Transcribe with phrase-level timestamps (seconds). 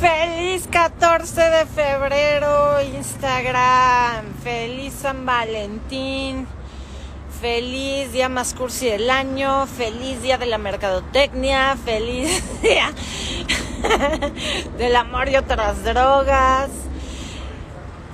[0.00, 4.34] Feliz 14 de febrero, Instagram.
[4.42, 6.46] Feliz San Valentín.
[7.40, 9.66] Feliz día más cursi del año.
[9.66, 11.78] Feliz día de la mercadotecnia.
[11.82, 12.92] Feliz día
[14.76, 16.68] del amor y otras drogas.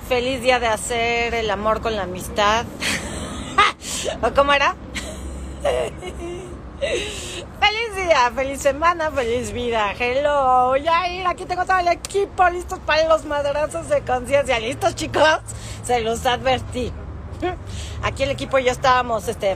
[0.07, 2.65] Feliz día de hacer el amor con la amistad.
[4.21, 4.75] ¿O cómo era?
[7.63, 9.93] Feliz día, feliz semana, feliz vida.
[9.97, 14.59] Hello, Yair, aquí tengo todo el equipo listos para los madrazos de conciencia.
[14.59, 15.39] ¿Listos, chicos?
[15.85, 16.91] Se los advertí.
[18.03, 19.55] Aquí el equipo y yo estábamos este,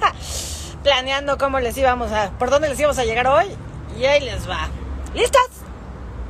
[0.82, 3.54] planeando cómo les íbamos a, por dónde les íbamos a llegar hoy.
[3.98, 4.68] Y ahí les va.
[5.12, 5.48] ¿Listas?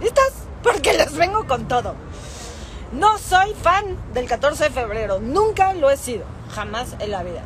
[0.00, 0.32] ¿Listas?
[0.64, 1.94] Porque les vengo con todo.
[2.90, 5.20] No soy fan del 14 de febrero.
[5.20, 6.24] Nunca lo he sido.
[6.52, 7.44] Jamás en la vida.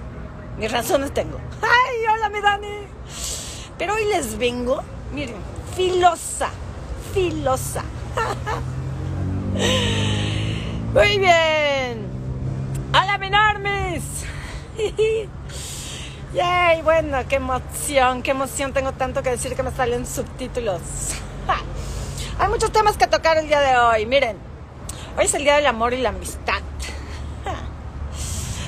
[0.57, 1.39] Mis razones tengo.
[1.61, 2.94] ¡Ay, hola, mi Dani!
[3.79, 5.37] Pero hoy les vengo, miren,
[5.75, 6.51] filosa,
[7.13, 7.83] filosa.
[10.95, 12.07] Muy bien.
[12.91, 14.05] ¡Hola, mi Normis!
[16.35, 16.83] ¡Yay!
[16.83, 18.73] Bueno, qué emoción, qué emoción.
[18.73, 20.81] Tengo tanto que decir que me salen subtítulos.
[22.39, 24.07] Hay muchos temas que tocar el día de hoy.
[24.07, 24.37] Miren,
[25.19, 26.63] hoy es el día del amor y la amistad.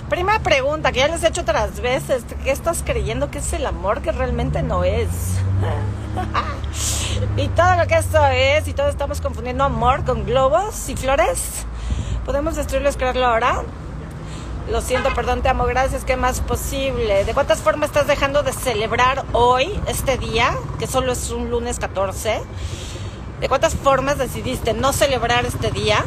[0.09, 2.23] Primera pregunta que ya les he hecho otras veces.
[2.45, 5.09] ¿Qué estás creyendo que es el amor que realmente no es?
[7.37, 11.67] y todo lo que eso es, y todos estamos confundiendo amor con globos y flores.
[12.25, 13.63] ¿Podemos destruirlo, crearlo ahora?
[14.71, 16.05] Lo siento, perdón, te amo, gracias.
[16.05, 17.25] ¿Qué más posible?
[17.25, 21.81] ¿De cuántas formas estás dejando de celebrar hoy, este día, que solo es un lunes
[21.81, 22.41] 14?
[23.41, 26.05] ¿De cuántas formas decidiste no celebrar este día?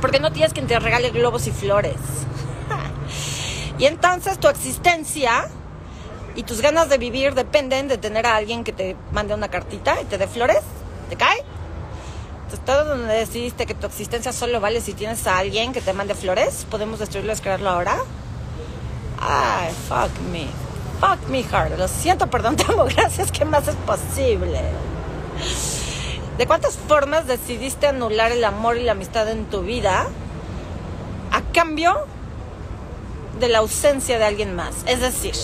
[0.00, 1.94] Porque no tienes quien te regale globos y flores.
[3.78, 5.48] Y entonces tu existencia
[6.34, 10.00] y tus ganas de vivir dependen de tener a alguien que te mande una cartita
[10.00, 10.60] y te dé flores.
[11.08, 11.42] ¿Te cae?
[12.44, 15.92] Entonces, todo donde decidiste que tu existencia solo vale si tienes a alguien que te
[15.92, 17.98] mande flores, podemos destruirlo, crearlo ahora.
[19.20, 20.46] Ay, fuck me.
[21.00, 21.78] Fuck me hard.
[21.78, 23.30] Lo siento, perdón, te amo, gracias.
[23.30, 24.60] ¿Qué más es posible?
[26.38, 30.06] ¿De cuántas formas decidiste anular el amor y la amistad en tu vida
[31.32, 32.06] a cambio
[33.38, 34.74] de la ausencia de alguien más.
[34.86, 35.34] Es decir,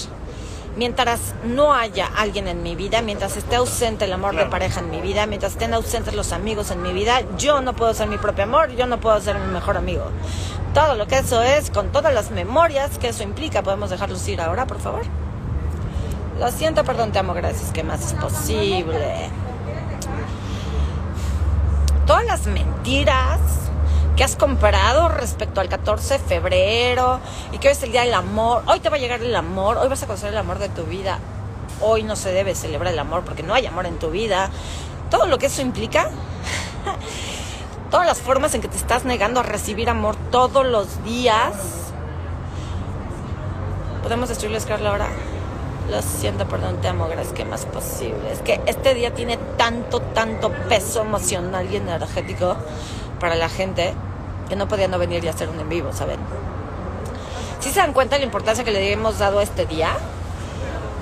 [0.77, 4.91] mientras no haya alguien en mi vida, mientras esté ausente el amor de pareja en
[4.91, 8.19] mi vida, mientras estén ausentes los amigos en mi vida, yo no puedo ser mi
[8.19, 10.05] propio amor, yo no puedo ser mi mejor amigo.
[10.73, 14.41] Todo lo que eso es, con todas las memorias que eso implica, podemos dejarlos ir
[14.41, 15.03] ahora, por favor.
[16.41, 17.71] Lo siento, perdón, te amo, gracias.
[17.71, 19.31] ¿Qué más es posible?
[22.07, 23.39] Todas las mentiras
[24.17, 27.21] que has comprado respecto al 14 de febrero
[27.53, 28.63] y que hoy es el día del amor.
[28.67, 30.85] Hoy te va a llegar el amor, hoy vas a conocer el amor de tu
[30.85, 31.19] vida.
[31.81, 34.51] Hoy no se debe celebrar el amor porque no hay amor en tu vida.
[35.11, 36.11] Todo lo que eso implica,
[37.91, 41.55] todas las formas en que te estás negando a recibir amor todos los días.
[44.03, 45.09] ¿Podemos destruirles, Carla, ahora?
[45.91, 48.33] Lo siento, perdón, te amo, gracias, que más posible.
[48.33, 52.57] Es que este día tiene tanto, tanto peso emocional y energético
[53.21, 53.95] para la gente
[54.49, 56.19] que no podían no venir y hacer un en vivo, ¿saben?
[57.61, 59.97] ¿Sí se dan cuenta de la importancia que le hemos dado a este día?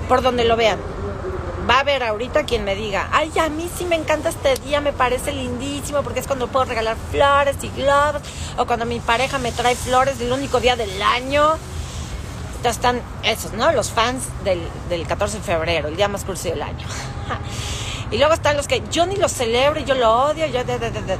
[0.07, 0.79] Por donde lo vean.
[1.69, 4.81] Va a haber ahorita quien me diga, ay, a mí sí me encanta este día,
[4.81, 8.21] me parece lindísimo porque es cuando puedo regalar flores y globos,
[8.57, 11.53] o cuando mi pareja me trae flores el único día del año.
[12.57, 13.71] Entonces están esos, ¿no?
[13.71, 16.85] Los fans del, del 14 de febrero, el día más cursi del año.
[18.11, 20.91] y luego están los que yo ni lo celebro yo lo odio, yo de, de,
[20.91, 21.17] de.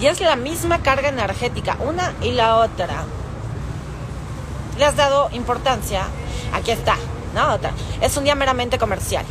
[0.00, 3.04] Y es la misma carga energética, una y la otra.
[4.78, 6.04] ¿Le has dado importancia?
[6.52, 6.96] Aquí está,
[7.34, 7.52] ¿no?
[7.52, 7.72] Otra.
[8.00, 9.24] Es un día meramente comercial.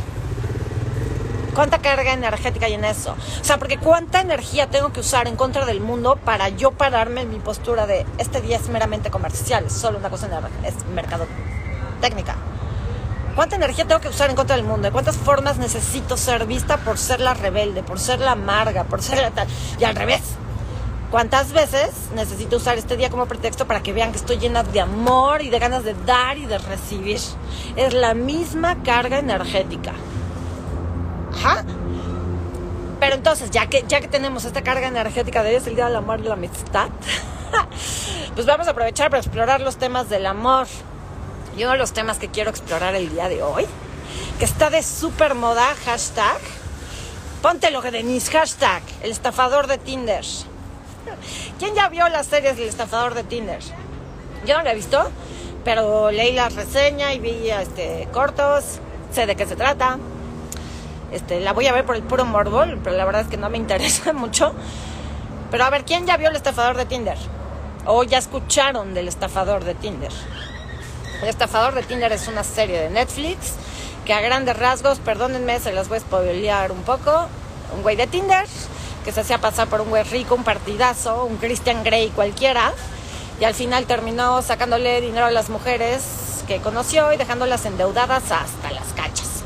[1.54, 3.14] ¿Cuánta carga energética hay en eso?
[3.40, 7.20] O sea, porque cuánta energía tengo que usar en contra del mundo para yo pararme
[7.20, 10.28] en mi postura de este día es meramente comercial, solo una cosa
[10.64, 11.26] es mercado
[12.00, 12.34] técnica.
[13.36, 14.82] ¿Cuánta energía tengo que usar en contra del mundo?
[14.82, 19.02] ¿De cuántas formas necesito ser vista por ser la rebelde, por ser la amarga, por
[19.02, 19.46] ser la tal?
[19.78, 20.22] Y al revés,
[21.14, 24.80] ¿Cuántas veces necesito usar este día como pretexto para que vean que estoy llena de
[24.80, 27.20] amor y de ganas de dar y de recibir?
[27.76, 29.92] Es la misma carga energética.
[31.32, 31.64] Ajá.
[32.98, 35.86] Pero entonces, ya que, ya que tenemos esta carga energética de hoy es el día
[35.86, 36.88] del amor y la amistad,
[38.34, 40.66] pues vamos a aprovechar para explorar los temas del amor.
[41.56, 43.66] Y uno de los temas que quiero explorar el día de hoy,
[44.40, 46.40] que está de super moda, hashtag,
[47.40, 50.24] ponte lo que Denise, hashtag, el estafador de Tinder.
[51.58, 53.60] ¿Quién ya vio las series del estafador de Tinder?
[54.46, 55.10] Yo no la he visto,
[55.64, 58.78] pero leí la reseña y vi este, cortos,
[59.12, 59.98] sé de qué se trata.
[61.12, 63.48] Este, la voy a ver por el puro morbo, pero la verdad es que no
[63.50, 64.54] me interesa mucho.
[65.50, 67.18] Pero a ver, ¿quién ya vio el estafador de Tinder?
[67.86, 70.12] O ya escucharon del estafador de Tinder.
[71.22, 73.54] El estafador de Tinder es una serie de Netflix
[74.04, 77.28] que a grandes rasgos, perdónenme, se las voy a spoilear un poco.
[77.74, 78.46] Un güey de Tinder
[79.04, 82.72] que se hacía pasar por un güey rico, un partidazo, un Christian Grey cualquiera.
[83.40, 88.70] Y al final terminó sacándole dinero a las mujeres que conoció y dejándolas endeudadas hasta
[88.70, 89.44] las cachas.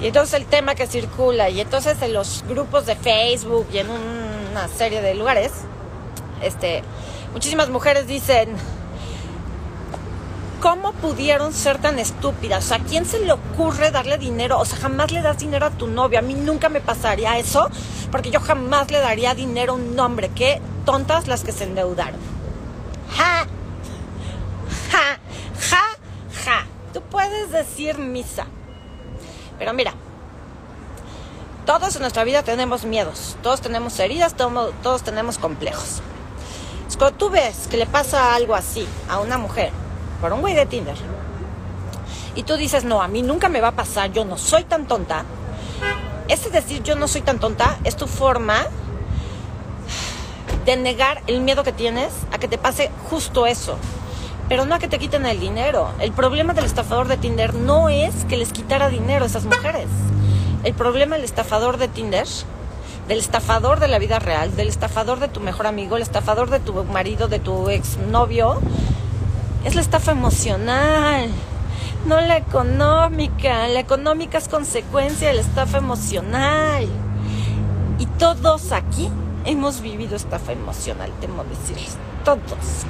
[0.00, 3.88] Y entonces el tema que circula, y entonces en los grupos de Facebook y en
[3.88, 5.52] una serie de lugares,
[6.42, 6.82] este,
[7.32, 8.54] muchísimas mujeres dicen,
[10.64, 12.64] ¿cómo pudieron ser tan estúpidas?
[12.64, 14.58] O sea, ¿a quién se le ocurre darle dinero?
[14.58, 16.18] O sea, jamás le das dinero a tu novio.
[16.18, 17.68] A mí nunca me pasaría eso,
[18.10, 20.30] porque yo jamás le daría dinero a un hombre.
[20.34, 22.18] Qué tontas las que se endeudaron.
[23.14, 23.46] Ja,
[24.90, 25.18] ja,
[25.68, 25.84] ja,
[26.46, 26.66] ja.
[26.94, 28.46] Tú puedes decir misa.
[29.58, 29.92] Pero mira,
[31.66, 36.00] todos en nuestra vida tenemos miedos, todos tenemos heridas, todos, tenemos complejos.
[36.96, 39.83] Cuando tú ves que le pasa algo así a una mujer
[40.24, 40.96] por un güey de Tinder
[42.34, 44.86] y tú dices, no, a mí nunca me va a pasar, yo no soy tan
[44.86, 45.26] tonta,
[46.28, 48.56] ese decir yo no soy tan tonta es tu forma
[50.64, 53.76] de negar el miedo que tienes a que te pase justo eso
[54.48, 55.90] pero no a que te quiten el dinero.
[56.00, 59.88] El problema del estafador de Tinder no es que les quitara dinero a esas mujeres.
[60.64, 62.26] El problema del estafador de Tinder,
[63.08, 66.60] del estafador de la vida real, del estafador de tu mejor amigo, el estafador de
[66.60, 68.60] tu marido, de tu exnovio,
[69.64, 71.30] es la estafa emocional,
[72.06, 73.66] no la económica.
[73.68, 76.86] La económica es consecuencia de la estafa emocional.
[77.98, 79.10] Y todos aquí
[79.44, 81.96] hemos vivido estafa emocional, temo decirles.
[82.24, 82.84] Todos.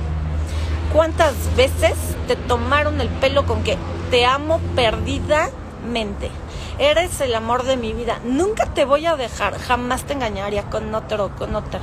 [0.93, 1.95] ¿Cuántas veces
[2.27, 3.77] te tomaron el pelo con que
[4.11, 6.31] te amo perdidamente?
[6.79, 8.19] Eres el amor de mi vida.
[8.25, 9.59] Nunca te voy a dejar.
[9.59, 11.81] Jamás te engañaría con otro o con otra.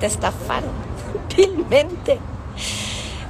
[0.00, 0.93] Te estafaron.
[1.36, 2.18] Vilmente.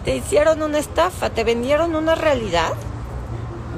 [0.04, 1.30] Te hicieron una estafa.
[1.30, 2.72] Te vendieron una realidad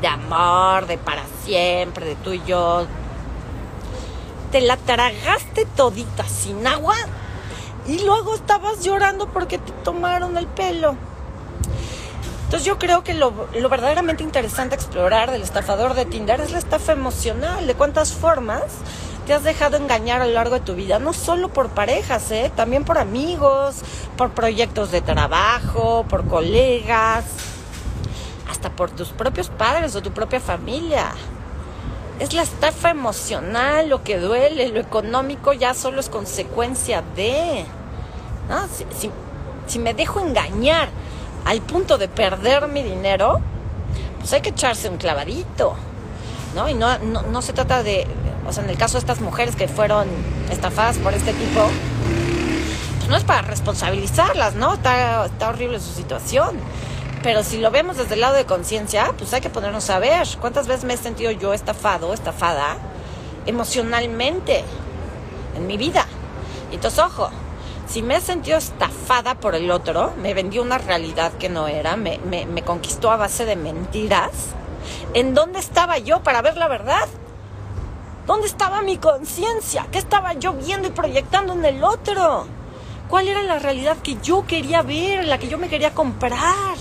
[0.01, 2.87] de amor, de para siempre, de tú y yo.
[4.53, 6.95] Te la tragaste todita sin agua
[7.87, 10.97] y luego estabas llorando porque te tomaron el pelo.
[12.45, 13.33] Entonces yo creo que lo,
[13.69, 18.63] verdaderamente interesante explorar del estafador de Tinder es la estafa emocional, de cuántas formas
[19.27, 22.51] te has dejado engañar a lo largo de tu vida, no solo por parejas, ¿eh?
[22.55, 23.83] también por amigos,
[24.17, 27.25] por proyectos de trabajo, por colegas,
[28.49, 31.11] hasta por tus propios padres o tu propia familia.
[32.21, 37.67] Es la estafa emocional lo que duele, lo económico ya solo es consecuencia de...
[39.67, 40.89] Si, me dejo engañar
[41.45, 43.41] al punto de perder mi dinero,
[44.21, 45.75] pues hay que echarse un clavadito,
[46.55, 46.69] ¿no?
[46.69, 48.07] Y no, no, se trata de,
[48.49, 50.07] o sea, en el caso de estas mujeres que fueron
[50.51, 51.69] estafadas por este tipo,
[52.99, 54.75] pues no es para responsabilizarlas, ¿no?
[54.75, 56.57] Está, está horrible su situación.
[57.23, 60.27] Pero si lo vemos desde el lado de conciencia, pues hay que ponernos a ver
[60.41, 62.77] cuántas veces me he sentido yo estafado, estafada,
[63.47, 64.63] emocionalmente
[65.57, 66.07] en mi vida.
[66.71, 67.31] Y entonces, ojo,
[67.89, 71.97] si me he sentido estafada por el otro, me vendió una realidad que no era,
[71.97, 74.31] me, me, conquistó a base de mentiras,
[75.15, 77.09] ¿en dónde estaba yo para ver la verdad?
[78.27, 79.87] ¿Dónde estaba mi conciencia?
[79.93, 82.47] ¿Qué estaba yo viendo y proyectando en el otro?
[83.09, 86.77] ¿Cuál era la realidad que yo quería ver, la que yo me quería comprar?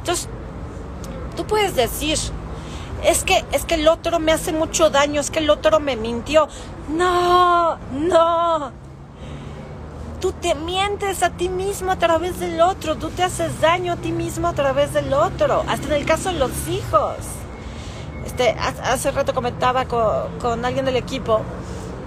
[0.00, 0.28] Entonces,
[1.36, 2.18] tú puedes decir,
[3.02, 5.96] es que, es que el otro me hace mucho daño, es que el otro me
[5.96, 6.48] mintió.
[6.88, 8.72] No, no,
[10.20, 13.96] Tú te mientes a ti mismo a través del otro, tú te haces daño a
[13.96, 17.37] ti mismo a través del otro, hasta en el caso de los hijos.
[18.28, 21.40] Este, hace rato comentaba con, alguien del equipo,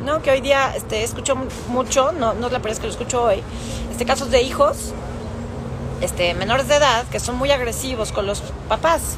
[0.06, 0.22] ¿no?
[0.22, 1.36] Que hoy día este, escucho
[1.68, 3.42] mucho, no, no es la primera vez que lo escucho hoy,
[3.90, 4.94] este, casos de hijos
[6.00, 9.18] este, menores de edad que son muy agresivos con los papás.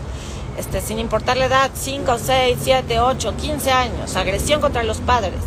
[0.57, 5.41] Este, sin importar la edad, 5, 6, 7, 8, 15 años, agresión contra los padres.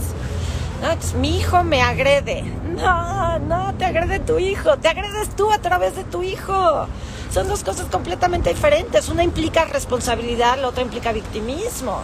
[1.19, 2.45] mi hijo me agrede,
[2.77, 6.87] no, no, te agrede tu hijo, te agredes tú a través de tu hijo.
[7.33, 9.09] Son dos cosas completamente diferentes.
[9.09, 12.03] Una implica responsabilidad, la otra implica victimismo.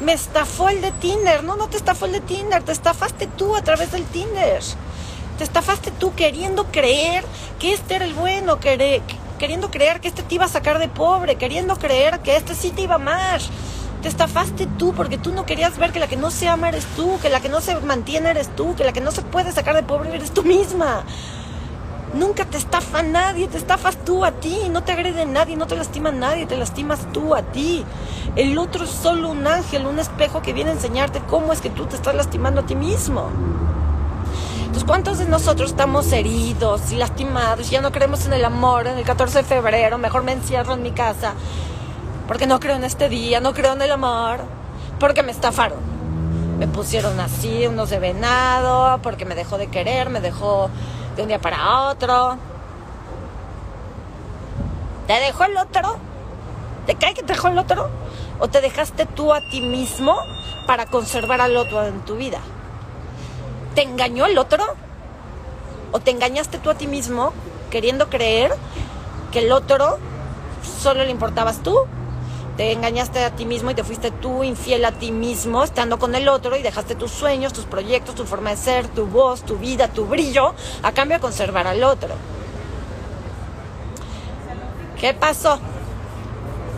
[0.00, 1.44] Me estafó el de Tinder.
[1.44, 4.60] No, no te estafó el de Tinder, te estafaste tú a través del Tinder.
[5.38, 7.24] Te estafaste tú queriendo creer
[7.58, 11.36] que este era el bueno, queriendo creer que este te iba a sacar de pobre,
[11.36, 13.40] queriendo creer que este sí te iba a amar.
[14.04, 16.84] Te estafaste tú porque tú no querías ver que la que no se ama eres
[16.94, 19.50] tú, que la que no se mantiene eres tú, que la que no se puede
[19.50, 21.04] sacar de pobre eres tú misma.
[22.12, 25.74] Nunca te estafa nadie, te estafas tú a ti, no te agrede nadie, no te
[25.74, 27.82] lastima nadie, te lastimas tú a ti.
[28.36, 31.70] El otro es solo un ángel, un espejo que viene a enseñarte cómo es que
[31.70, 33.30] tú te estás lastimando a ti mismo.
[34.58, 37.70] Entonces, ¿cuántos de nosotros estamos heridos y lastimados?
[37.70, 40.82] Ya no creemos en el amor, en el 14 de febrero, mejor me encierro en
[40.82, 41.32] mi casa,
[42.26, 44.40] porque no creo en este día, no creo en el amor,
[44.98, 45.78] porque me estafaron.
[46.58, 50.70] Me pusieron así, unos de venado, porque me dejó de querer, me dejó
[51.16, 52.38] de un día para otro.
[55.06, 55.96] ¿Te dejó el otro?
[56.86, 57.90] ¿Te cae que te dejó el otro?
[58.38, 60.16] ¿O te dejaste tú a ti mismo
[60.66, 62.38] para conservar al otro en tu vida?
[63.74, 64.64] ¿Te engañó el otro?
[65.92, 67.32] ¿O te engañaste tú a ti mismo
[67.70, 68.54] queriendo creer
[69.32, 69.98] que el otro
[70.80, 71.76] solo le importabas tú?
[72.56, 76.14] Te engañaste a ti mismo y te fuiste tú infiel a ti mismo estando con
[76.14, 79.56] el otro y dejaste tus sueños, tus proyectos, tu forma de ser, tu voz, tu
[79.56, 82.14] vida, tu brillo a cambio de conservar al otro.
[85.00, 85.58] ¿Qué pasó?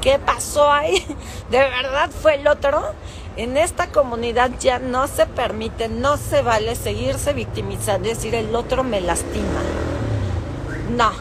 [0.01, 1.05] ¿Qué pasó ahí?
[1.51, 2.95] ¿De verdad fue el otro?
[3.37, 8.55] En esta comunidad ya no se permite, no se vale seguirse victimizando y decir el
[8.57, 9.61] otro me lastima.
[10.97, 11.13] No,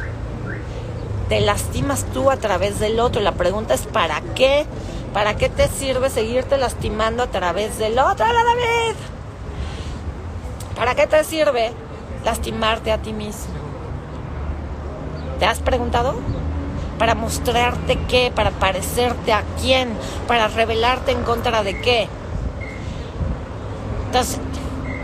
[1.29, 3.21] te lastimas tú a través del otro.
[3.21, 4.65] La pregunta es ¿para qué?
[5.13, 8.95] ¿Para qué te sirve seguirte lastimando a través del otro, ¡Hola, David?
[10.75, 11.71] ¿Para qué te sirve
[12.25, 13.53] lastimarte a ti mismo?
[15.39, 16.15] ¿Te has preguntado?
[16.99, 18.31] ¿Para mostrarte qué?
[18.33, 19.89] ¿Para parecerte a quién?
[20.27, 22.07] ¿Para revelarte en contra de qué?
[24.07, 24.39] Entonces,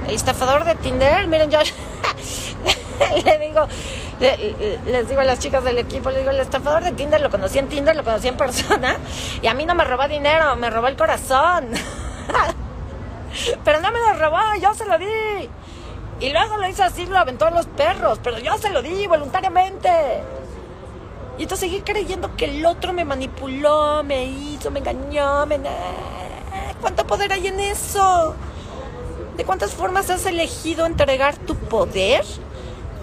[0.07, 1.59] el estafador de Tinder, miren, yo
[3.25, 3.67] le digo,
[4.19, 7.59] les digo a las chicas del equipo, les digo, el estafador de Tinder lo conocí
[7.59, 8.97] en Tinder, lo conocí en persona,
[9.41, 11.69] y a mí no me robó dinero, me robó el corazón.
[13.63, 15.49] pero no me lo robó, yo se lo di.
[16.19, 19.07] Y luego lo hizo así, lo aventó a los perros, pero yo se lo di
[19.07, 19.89] voluntariamente.
[21.37, 25.59] Y entonces seguí creyendo que el otro me manipuló, me hizo, me engañó, me...
[26.79, 28.35] ¿Cuánto poder hay en eso?
[29.35, 32.23] ¿De cuántas formas has elegido entregar tu poder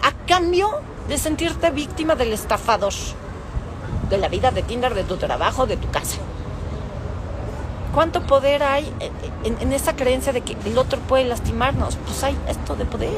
[0.02, 0.69] a cambio
[1.09, 2.93] de sentirte víctima del estafador,
[4.11, 6.19] de la vida de Tinder, de tu trabajo, de tu casa.
[7.95, 8.93] ¿Cuánto poder hay
[9.45, 11.97] en, esa creencia de que el otro puede lastimarnos?
[11.97, 13.11] Pues hay esto de poder.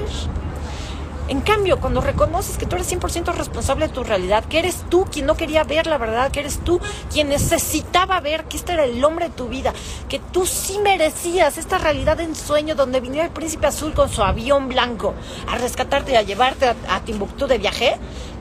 [1.30, 5.04] En cambio, cuando reconoces que tú eres 100% responsable de tu realidad, que eres tú
[5.04, 8.84] quien no quería ver la verdad, que eres tú quien necesitaba ver que este era
[8.84, 9.72] el hombre de tu vida,
[10.08, 14.24] que tú sí merecías esta realidad en sueño donde viniera el príncipe azul con su
[14.24, 15.14] avión blanco
[15.46, 17.94] a rescatarte y a llevarte a, a Timbuktu de viaje,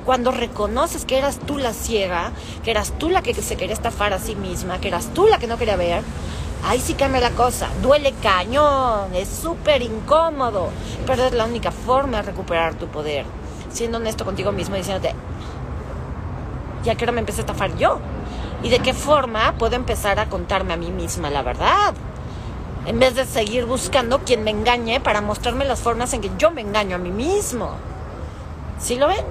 [0.04, 2.32] cuando reconoces que eras tú la ciega,
[2.64, 5.38] que eras tú la que se quería estafar a sí misma, que eras tú la
[5.38, 6.02] que no quería ver,
[6.66, 7.70] ahí sí cambia la cosa.
[7.82, 10.70] Duele cañón, es súper incómodo,
[11.06, 13.26] pero es la única forma de recuperar tu poder.
[13.72, 15.14] Siendo honesto contigo mismo diciéndote,
[16.84, 18.00] ya que ahora me empecé a estafar yo.
[18.62, 21.94] ¿Y de qué forma puedo empezar a contarme a mí misma la verdad?
[22.86, 26.52] En vez de seguir buscando quien me engañe para mostrarme las formas en que yo
[26.52, 27.72] me engaño a mí mismo.
[28.80, 29.24] ¿Sí lo ven?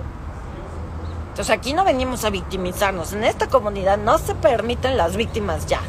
[1.39, 3.13] Entonces aquí no venimos a victimizarnos.
[3.13, 5.81] En esta comunidad no se permiten las víctimas ya.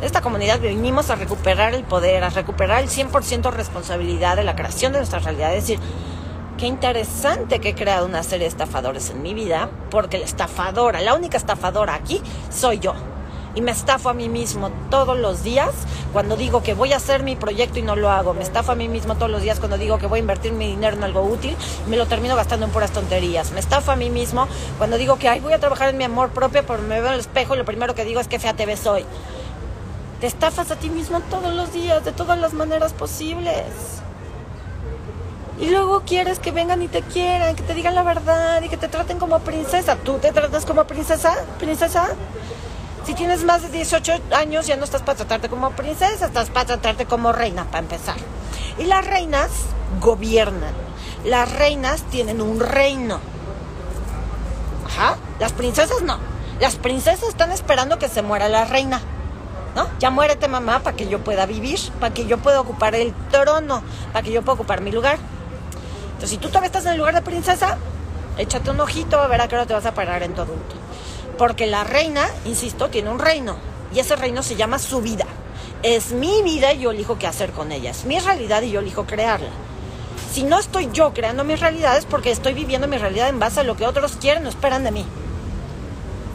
[0.00, 4.54] En esta comunidad venimos a recuperar el poder, a recuperar el 100% responsabilidad de la
[4.54, 5.54] creación de nuestra realidad.
[5.54, 5.80] Es decir,
[6.58, 11.00] qué interesante que he creado una serie de estafadores en mi vida, porque la estafadora,
[11.00, 12.92] la única estafadora aquí, soy yo
[13.54, 15.70] y me estafo a mí mismo todos los días
[16.12, 18.34] cuando digo que voy a hacer mi proyecto y no lo hago.
[18.34, 20.68] Me estafo a mí mismo todos los días cuando digo que voy a invertir mi
[20.68, 23.52] dinero en algo útil y me lo termino gastando en puras tonterías.
[23.52, 26.30] Me estafo a mí mismo cuando digo que Ay, voy a trabajar en mi amor
[26.30, 28.54] propio, pero me veo en el espejo y lo primero que digo es que fea
[28.54, 29.04] te ves hoy.
[30.20, 33.64] Te estafas a ti mismo todos los días, de todas las maneras posibles.
[35.60, 38.76] Y luego quieres que vengan y te quieran, que te digan la verdad y que
[38.76, 39.96] te traten como princesa.
[39.96, 41.36] ¿Tú te tratas como princesa?
[41.58, 42.10] ¿Princesa?
[43.08, 46.66] Si tienes más de 18 años ya no estás para tratarte como princesa, estás para
[46.66, 48.16] tratarte como reina, para empezar.
[48.78, 49.48] Y las reinas
[49.98, 50.74] gobiernan.
[51.24, 53.18] Las reinas tienen un reino.
[54.84, 55.16] Ajá.
[55.40, 56.18] Las princesas no.
[56.60, 59.00] Las princesas están esperando que se muera la reina.
[59.74, 59.88] ¿No?
[60.00, 63.82] Ya muérete mamá para que yo pueda vivir, para que yo pueda ocupar el trono,
[64.12, 65.16] para que yo pueda ocupar mi lugar.
[66.08, 67.78] Entonces, si tú todavía estás en el lugar de princesa,
[68.36, 70.87] échate un ojito a ver a qué hora te vas a parar en tu adulto.
[71.38, 73.56] Porque la reina, insisto, tiene un reino.
[73.94, 75.24] Y ese reino se llama su vida.
[75.82, 77.90] Es mi vida y yo elijo qué hacer con ella.
[77.90, 79.50] Es mi realidad y yo elijo crearla.
[80.32, 83.62] Si no estoy yo creando mis realidades, porque estoy viviendo mi realidad en base a
[83.62, 85.06] lo que otros quieren o esperan de mí.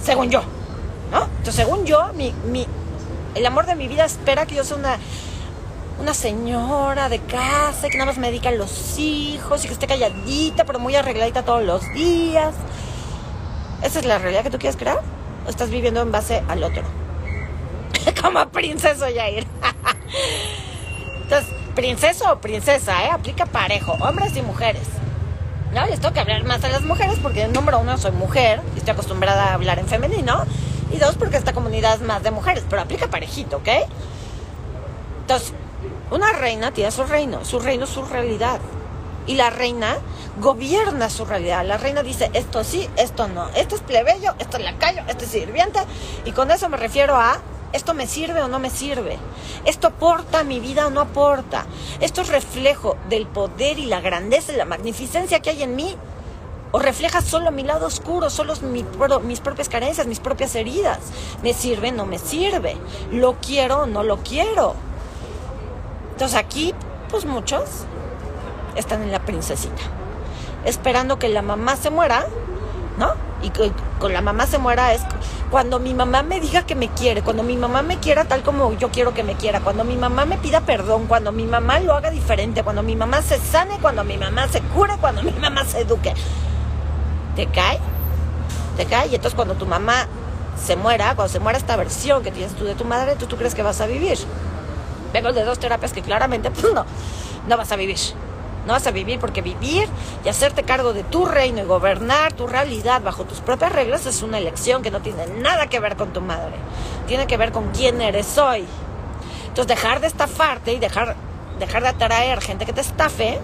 [0.04, 0.42] Según yo.
[1.12, 1.26] ¿No?
[1.26, 2.66] Entonces, según yo, mi, mi,
[3.36, 4.98] el amor de mi vida espera que yo sea una
[6.00, 9.88] una señora de casa que nada más me dedica a los hijos y que esté
[9.88, 12.54] calladita pero muy arregladita todos los días.
[13.84, 15.02] ¿Esa es la realidad que tú quieres crear?
[15.46, 16.84] ¿O estás viviendo en base al otro?
[18.22, 19.46] Como princeso Yair.
[21.24, 23.10] Entonces, princeso o princesa, ¿eh?
[23.12, 24.88] Aplica parejo, hombres y mujeres.
[25.74, 28.78] No, les tengo que hablar más a las mujeres porque, número uno, soy mujer y
[28.78, 30.46] estoy acostumbrada a hablar en femenino.
[30.92, 33.70] Y dos, porque esta comunidad es más de mujeres, pero aplica parejito, ¿ok?
[35.22, 35.54] Entonces,
[36.12, 38.60] una reina tiene su reino, su reino es su realidad.
[39.26, 39.98] Y la reina
[40.40, 41.66] gobierna su realidad.
[41.66, 43.50] La reina dice, esto sí, esto no.
[43.50, 45.80] Esto es plebeyo, esto es lacayo, esto es sirviente.
[46.26, 47.40] Y con eso me refiero a,
[47.72, 49.18] esto me sirve o no me sirve.
[49.66, 51.66] Esto aporta a mi vida o no aporta.
[52.02, 55.96] Esto es reflejo del poder y la grandeza y la magnificencia que hay en mí.
[56.72, 58.56] O refleja solo mi lado oscuro, solo
[59.24, 61.00] mis propias carencias, mis propias heridas.
[61.44, 62.76] ¿Me sirve o no me sirve?
[63.12, 64.76] ¿Lo quiero o no lo quiero?
[66.14, 66.74] Entonces aquí,
[67.10, 67.86] pues muchos
[68.76, 69.82] están en la princesita,
[70.66, 72.26] esperando que la mamá se muera,
[72.98, 73.12] ¿no?
[73.42, 73.52] Y
[74.00, 75.02] con la mamá se muera es
[75.52, 78.74] cuando mi mamá me diga que me quiere, cuando mi mamá me quiera tal como
[78.78, 81.94] yo quiero que me quiera, cuando mi mamá me pida perdón, cuando mi mamá lo
[81.94, 85.66] haga diferente, cuando mi mamá se sane, cuando mi mamá se cure, cuando mi mamá
[85.66, 86.14] se eduque.
[87.36, 87.80] ¿Te cae?
[88.78, 89.08] ¿Te cae?
[89.08, 90.08] Y entonces cuando tu mamá
[90.64, 93.36] se muera, cuando se muera esta versión que tienes tú de tu madre, tú, tú
[93.36, 94.18] crees que vas a vivir
[95.14, 96.86] vengo de dos terapias que claramente pues no,
[97.48, 97.98] no vas a vivir.
[98.66, 99.90] No vas a vivir porque vivir
[100.24, 104.22] y hacerte cargo de tu reino y gobernar tu realidad bajo tus propias reglas es
[104.22, 106.56] una elección que no tiene nada que ver con tu madre.
[107.08, 108.66] Tiene que ver con quién eres hoy.
[109.48, 111.16] Entonces dejar de estafarte y dejar,
[111.60, 113.40] dejar de atraer gente que te estafe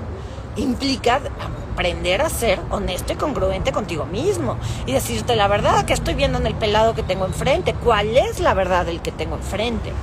[0.55, 1.21] implica
[1.73, 6.37] aprender a ser honesto y congruente contigo mismo y decirte la verdad que estoy viendo
[6.37, 9.93] en el pelado que tengo enfrente, cuál es la verdad del que tengo enfrente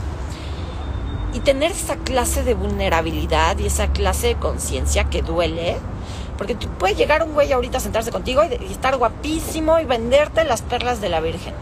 [1.36, 5.76] y tener esa clase de vulnerabilidad y esa clase de conciencia que duele.
[6.38, 10.44] Porque tú puede llegar un güey ahorita a sentarse contigo y, estar guapísimo y venderte
[10.44, 11.52] las perlas de la Virgen.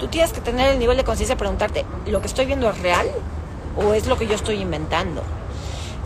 [0.00, 2.76] Tú tienes que tener el nivel de conciencia de preguntarte, ¿lo que estoy viendo es
[2.80, 3.06] real
[3.76, 5.22] o es lo que yo estoy inventando?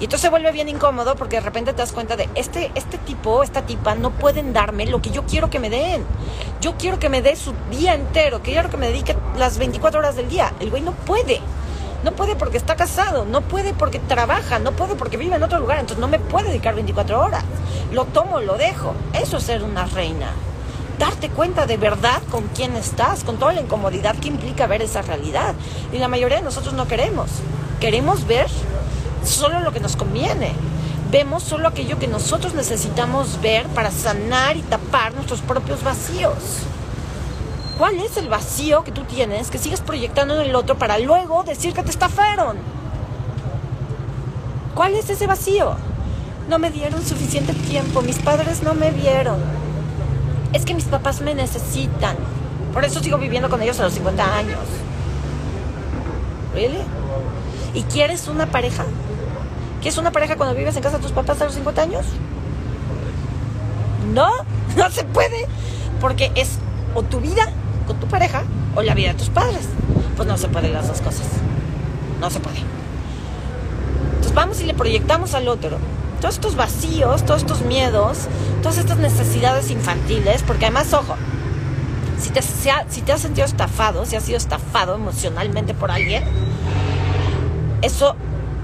[0.01, 2.99] Y entonces se vuelve bien incómodo porque de repente te das cuenta de, este, este
[2.99, 6.05] tipo, esta tipa, no pueden darme lo que yo quiero que me den.
[6.61, 9.99] Yo quiero que me dé su día entero, que quiero que me dedique las 24
[9.99, 10.53] horas del día.
[10.61, 11.41] El güey no puede.
[12.05, 15.59] No puede porque está casado, no puede porque trabaja, no puede porque vive en otro
[15.59, 17.43] lugar, entonces no me puede dedicar 24 horas.
[17.93, 18.95] Lo tomo, lo dejo.
[19.15, 20.31] Eso es ser una reina.
[20.99, 25.03] Darte cuenta de verdad con quién estás, con toda la incomodidad que implica ver esa
[25.03, 25.55] realidad.
[25.93, 27.31] Y la mayoría de nosotros no queremos.
[27.81, 28.47] Queremos ver
[29.25, 30.53] solo lo que nos conviene.
[31.11, 36.35] Vemos solo aquello que nosotros necesitamos ver para sanar y tapar nuestros propios vacíos.
[37.79, 41.45] ¿Cuál es el vacío que tú tienes que sigues proyectando en el otro para luego
[41.45, 42.57] decir que te estafaron?
[44.75, 45.77] ¿Cuál es ese vacío?
[46.49, 49.39] No me dieron suficiente tiempo, mis padres no me vieron.
[50.53, 52.17] Es que mis papás me necesitan.
[52.75, 54.59] Por eso sigo viviendo con ellos a los 50 años.
[56.55, 56.83] ¿Really?
[57.75, 58.87] ¿Y quieres una pareja?
[59.81, 62.07] ¿Quieres una pareja cuando vives en casa de tus papás a los 50 años?
[64.13, 64.31] No,
[64.77, 65.47] no se puede.
[66.01, 66.59] Porque es
[66.95, 67.53] o tu vida
[67.89, 68.45] con tu pareja
[68.77, 69.67] o la vida de tus padres.
[70.17, 71.27] Pues no se pueden las dos cosas.
[72.21, 72.59] No se puede.
[74.11, 75.79] Entonces vamos y le proyectamos al otro
[76.21, 78.27] todos estos vacíos, todos estos miedos,
[78.63, 81.15] todas estas necesidades infantiles, porque además, ojo,
[82.21, 86.25] si te, si te has sentido estafado, si has sido estafado emocionalmente por alguien,
[87.83, 88.17] eso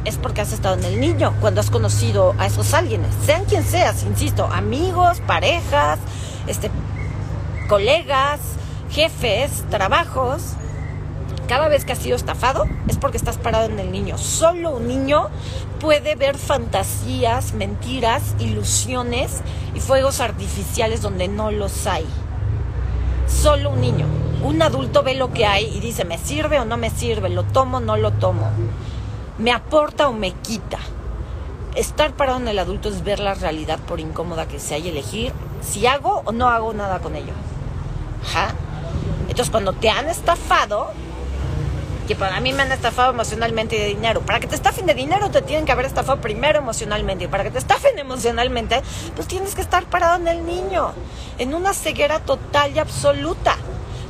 [0.04, 3.64] es porque has estado en el niño, cuando has conocido a esos alguienes, sean quien
[3.64, 5.98] seas, insisto, amigos, parejas,
[6.46, 6.70] este,
[7.68, 8.40] colegas,
[8.94, 10.52] jefes, trabajos,
[11.48, 14.16] cada vez que has sido estafado es porque estás parado en el niño.
[14.18, 15.28] Solo un niño
[15.80, 19.42] puede ver fantasías, mentiras, ilusiones
[19.74, 22.06] y fuegos artificiales donde no los hay.
[23.26, 24.06] Solo un niño.
[24.44, 27.30] Un adulto ve lo que hay y dice, ¿me sirve o no me sirve?
[27.30, 28.48] ¿Lo tomo o no lo tomo?
[29.38, 30.78] ¿Me aporta o me quita?
[31.74, 35.32] Estar parado en el adulto es ver la realidad por incómoda que sea y elegir
[35.60, 37.32] si hago o no hago nada con ello.
[38.24, 38.54] Ajá.
[39.34, 40.92] Entonces, cuando te han estafado,
[42.06, 44.20] que para mí me han estafado emocionalmente y de dinero.
[44.20, 47.24] Para que te estafen de dinero te tienen que haber estafado primero emocionalmente.
[47.24, 48.80] Y para que te estafen emocionalmente,
[49.16, 50.92] pues tienes que estar parado en el niño,
[51.38, 53.56] en una ceguera total y absoluta.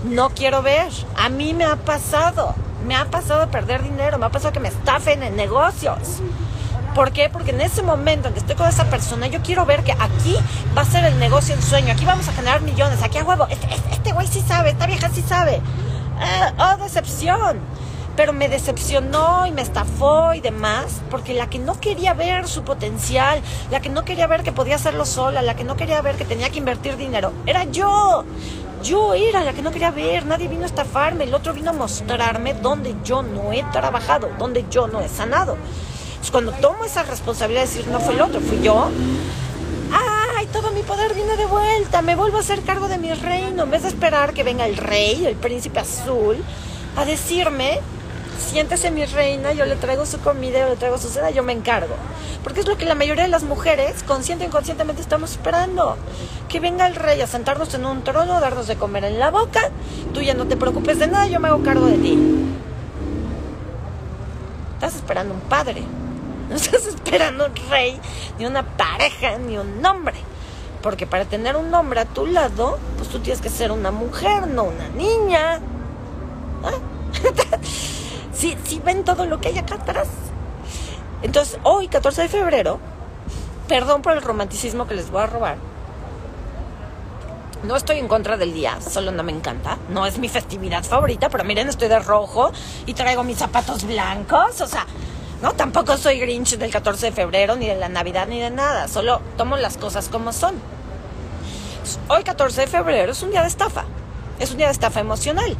[0.04, 0.92] No quiero ver.
[1.16, 2.54] A mí me ha pasado.
[2.87, 6.20] Me ha pasado perder dinero, me ha pasado que me estafen en negocios.
[6.94, 7.28] ¿Por qué?
[7.28, 10.37] Porque en ese momento en que estoy con esa persona, yo quiero ver que aquí
[10.76, 13.48] va a ser el negocio en sueño, aquí vamos a generar millones, aquí a huevo,
[13.50, 15.54] este, este, este güey sí sabe, esta vieja sí sabe.
[15.57, 17.59] Eh, oh, decepción.
[18.16, 22.62] pero me decepcionó y me estafó y demás, porque la que no quería ver su
[22.62, 23.40] potencial,
[23.72, 26.24] la que no quería ver que podía hacerlo sola, la que no quería ver que
[26.24, 28.24] tenía que invertir dinero, era yo.
[28.85, 31.72] Yo era la que no quería ver, nadie vino a estafarme, el otro vino a
[31.72, 35.57] mostrarme dónde yo no he trabajado, dónde yo no he sanado.
[36.30, 38.90] Cuando tomo esa responsabilidad de decir, no fue el otro, fui yo,
[39.92, 40.46] ¡ay!
[40.52, 43.70] Todo mi poder viene de vuelta, me vuelvo a hacer cargo de mi reino, en
[43.70, 46.42] vez de esperar que venga el rey, el príncipe azul,
[46.96, 47.80] a decirme
[48.38, 51.52] siéntese mi reina, yo le traigo su comida, yo le traigo su cena, yo me
[51.52, 51.94] encargo.
[52.42, 55.96] Porque es lo que la mayoría de las mujeres, consciente e inconscientemente, estamos esperando.
[56.48, 59.70] Que venga el rey a sentarnos en un trono, darnos de comer en la boca,
[60.12, 62.18] tú ya no te preocupes de nada, yo me hago cargo de ti.
[64.74, 65.82] Estás esperando un padre,
[66.54, 68.00] no estás esperando un rey,
[68.38, 70.14] ni una pareja, ni un hombre.
[70.82, 74.46] Porque para tener un hombre a tu lado, pues tú tienes que ser una mujer,
[74.46, 75.60] no una niña.
[76.62, 77.58] ¿Ah?
[78.34, 80.08] Si ven todo lo que hay acá atrás.
[81.22, 82.78] Entonces, hoy, 14 de febrero,
[83.66, 85.56] perdón por el romanticismo que les voy a robar.
[87.62, 89.78] No estoy en contra del día, solo no me encanta.
[89.88, 92.52] No es mi festividad favorita, pero miren, estoy de rojo
[92.84, 94.60] y traigo mis zapatos blancos.
[94.60, 94.86] O sea,
[95.44, 98.88] no, tampoco soy Grinch del 14 de febrero, ni de la Navidad, ni de nada.
[98.88, 100.54] Solo tomo las cosas como son.
[102.09, 103.85] Hoy, 14 de febrero, es un día de estafa.
[104.38, 105.54] Es un día de estafa emocional.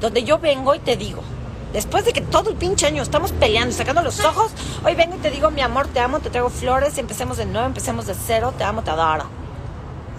[0.00, 1.24] Donde yo vengo y te digo,
[1.72, 4.52] Después de que todo el pinche año estamos peleando, sacando los ojos,
[4.84, 7.46] hoy vengo y te digo, mi amor, te amo, te traigo flores, y empecemos de
[7.46, 9.24] nuevo, empecemos de cero, te amo, te adoro.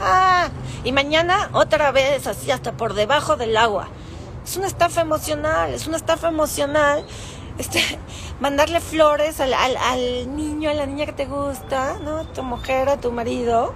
[0.02, 0.50] Ah,
[0.84, 3.88] y mañana otra vez, así hasta por debajo del agua.
[4.46, 7.06] Es una estafa emocional, es una estafa emocional.
[7.58, 7.82] Este,
[8.40, 12.18] mandarle flores al, al niño, a la niña que te gusta, ¿no?
[12.18, 13.74] A tu mujer, a tu marido,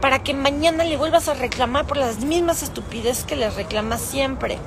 [0.00, 4.58] para que mañana le vuelvas a reclamar por las mismas estupideces que le reclamas siempre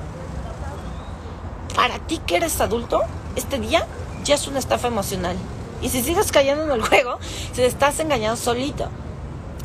[1.78, 3.02] para ti que eres adulto,
[3.36, 3.86] este día
[4.24, 5.36] ya es una estafa emocional.
[5.80, 7.20] Y si sigues cayendo en el juego,
[7.52, 8.88] se estás engañando solito.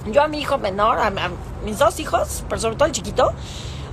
[0.06, 1.12] Yo a mi hijo menor, a,
[1.66, 3.34] mis dos hijos, pero sobre todo el chiquito,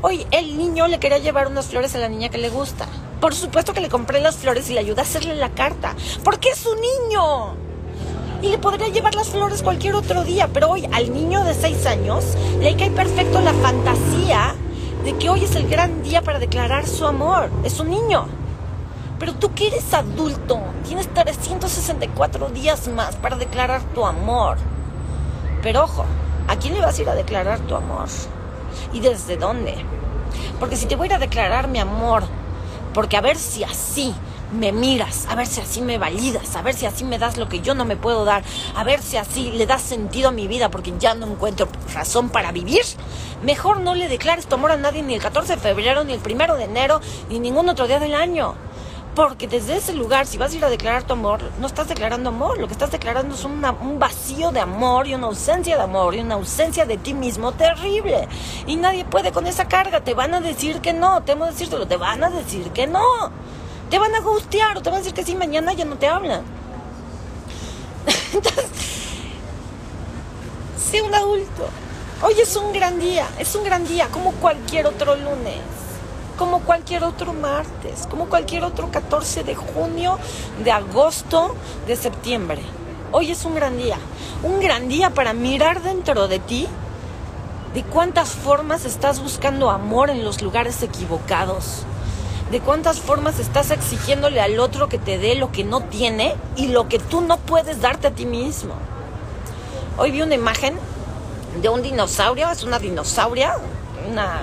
[0.02, 2.86] hoy el niño le quería llevar unas flores a la niña que le gusta.
[3.20, 5.94] Por supuesto que le compré las flores y le ayudé a hacerle la carta.
[6.24, 7.54] Porque es un niño.
[8.42, 11.84] Y le podría llevar las flores cualquier otro día, pero hoy al niño de seis
[11.84, 12.24] años
[12.58, 14.54] le cae perfecto la fantasía
[15.04, 17.50] de que hoy es el gran día para declarar su amor.
[17.62, 18.26] Es un niño.
[19.18, 24.56] Pero tú que eres adulto, tienes 364 días más para declarar tu amor.
[25.62, 26.06] Pero ojo,
[26.48, 28.08] ¿a quién le vas a ir a declarar tu amor?
[28.94, 29.74] ¿Y desde dónde?
[30.58, 32.22] Porque si te voy a ir a declarar mi amor,
[32.92, 34.14] porque a ver si así
[34.52, 37.48] me miras, a ver si así me validas, a ver si así me das lo
[37.48, 38.42] que yo no me puedo dar,
[38.74, 42.30] a ver si así le das sentido a mi vida porque ya no encuentro razón
[42.30, 42.82] para vivir,
[43.42, 46.20] mejor no le declares tu amor a nadie ni el 14 de febrero, ni el
[46.20, 48.54] 1 de enero, ni ningún otro día del año.
[49.20, 52.30] Porque desde ese lugar, si vas a ir a declarar tu amor, no estás declarando
[52.30, 56.14] amor, lo que estás declarando es un vacío de amor y una ausencia de amor
[56.14, 58.26] y una ausencia de ti mismo terrible.
[58.66, 61.98] Y nadie puede con esa carga, te van a decir que no, temo decírtelo, te
[61.98, 63.02] van a decir que no
[63.90, 66.06] te van a gustear o te van a decir que sí, mañana ya no te
[66.06, 66.40] hablan.
[68.32, 68.70] Entonces,
[70.90, 71.68] sé un adulto.
[72.22, 75.58] Hoy es un gran día, es un gran día, como cualquier otro lunes,
[76.40, 80.18] como cualquier otro martes, como cualquier otro 14 de junio,
[80.64, 81.54] de agosto,
[81.86, 82.62] de septiembre.
[83.12, 83.98] Hoy es un gran día,
[84.42, 86.66] un gran día para mirar dentro de ti
[87.74, 91.84] de cuántas formas estás buscando amor en los lugares equivocados
[92.50, 96.68] de cuántas formas estás exigiéndole al otro que te dé lo que no tiene y
[96.68, 98.74] lo que tú no puedes darte a ti mismo.
[99.98, 100.74] Hoy vi una imagen
[101.60, 103.56] de un dinosaurio, es una dinosauria,
[104.10, 104.40] una...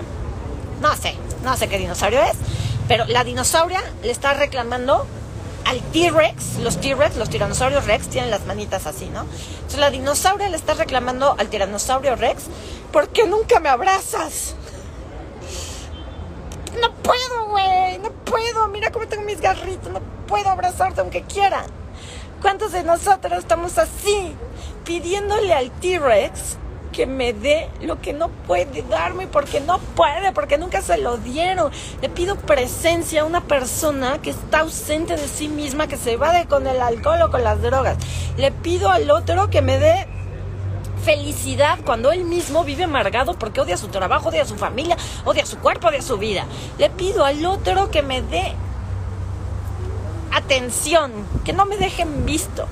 [0.80, 1.16] no sé,
[1.48, 2.36] no sé qué dinosaurio es,
[2.90, 5.08] pero la dinosauria le está reclamando
[5.64, 9.22] al T-Rex, los T-Rex, los tiranosaurios Rex tienen las manitas así, ¿no?
[9.56, 12.44] Entonces la dinosauria le está reclamando al tiranosaurio Rex,
[12.92, 14.56] ¿por qué nunca me abrazas?
[16.82, 18.68] No puedo, güey, no puedo.
[18.68, 21.64] Mira cómo tengo mis garritos, no puedo abrazarte aunque quiera.
[22.42, 24.36] ¿Cuántos de nosotros estamos así,
[24.84, 26.58] pidiéndole al T-Rex
[26.98, 31.18] que me dé lo que no puede darme porque no puede, porque nunca se lo
[31.18, 31.72] dieron.
[32.02, 36.48] Le pido presencia a una persona que está ausente de sí misma, que se evade
[36.48, 37.98] con el alcohol o con las drogas.
[38.36, 40.08] Le pido al otro que me dé
[41.06, 45.60] felicidad cuando él mismo vive amargado porque odia su trabajo, odia su familia, odia su
[45.60, 46.46] cuerpo, odia su vida.
[46.80, 48.54] Le pido al otro que me dé
[50.34, 51.12] atención,
[51.46, 52.68] que no me deje en visto.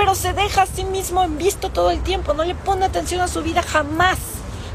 [0.00, 3.20] Pero se deja a sí mismo en visto todo el tiempo, no le pone atención
[3.20, 4.16] a su vida jamás.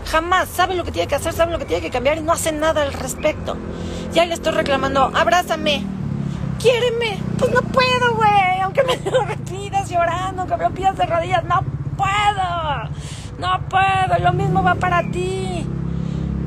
[0.05, 2.31] Jamás sabe lo que tiene que hacer, sabe lo que tiene que cambiar y no
[2.31, 3.57] hace nada al respecto.
[4.13, 5.83] Ya le estoy reclamando, abrázame,
[6.59, 7.17] quiéreme.
[7.39, 8.59] Pues no puedo, güey.
[8.61, 11.65] Aunque me lo repitas llorando, aunque me lo pidas de rodillas, no
[11.97, 12.89] puedo.
[13.39, 14.19] No puedo.
[14.19, 15.65] Lo mismo va para ti.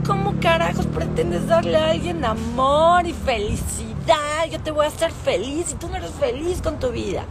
[0.07, 4.47] ¿Cómo carajos pretendes darle a alguien amor y felicidad?
[4.51, 7.25] Yo te voy a hacer feliz y tú no eres feliz con tu vida.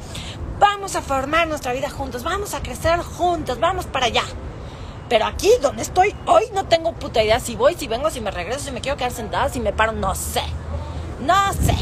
[0.60, 4.24] Vamos a formar nuestra vida juntos, vamos a crecer juntos, vamos para allá.
[5.08, 8.32] Pero aquí donde estoy hoy no tengo puta idea si voy, si vengo, si me
[8.32, 10.42] regreso, si me quiero quedar sentada, si me paro, no sé.
[11.22, 11.76] No sé.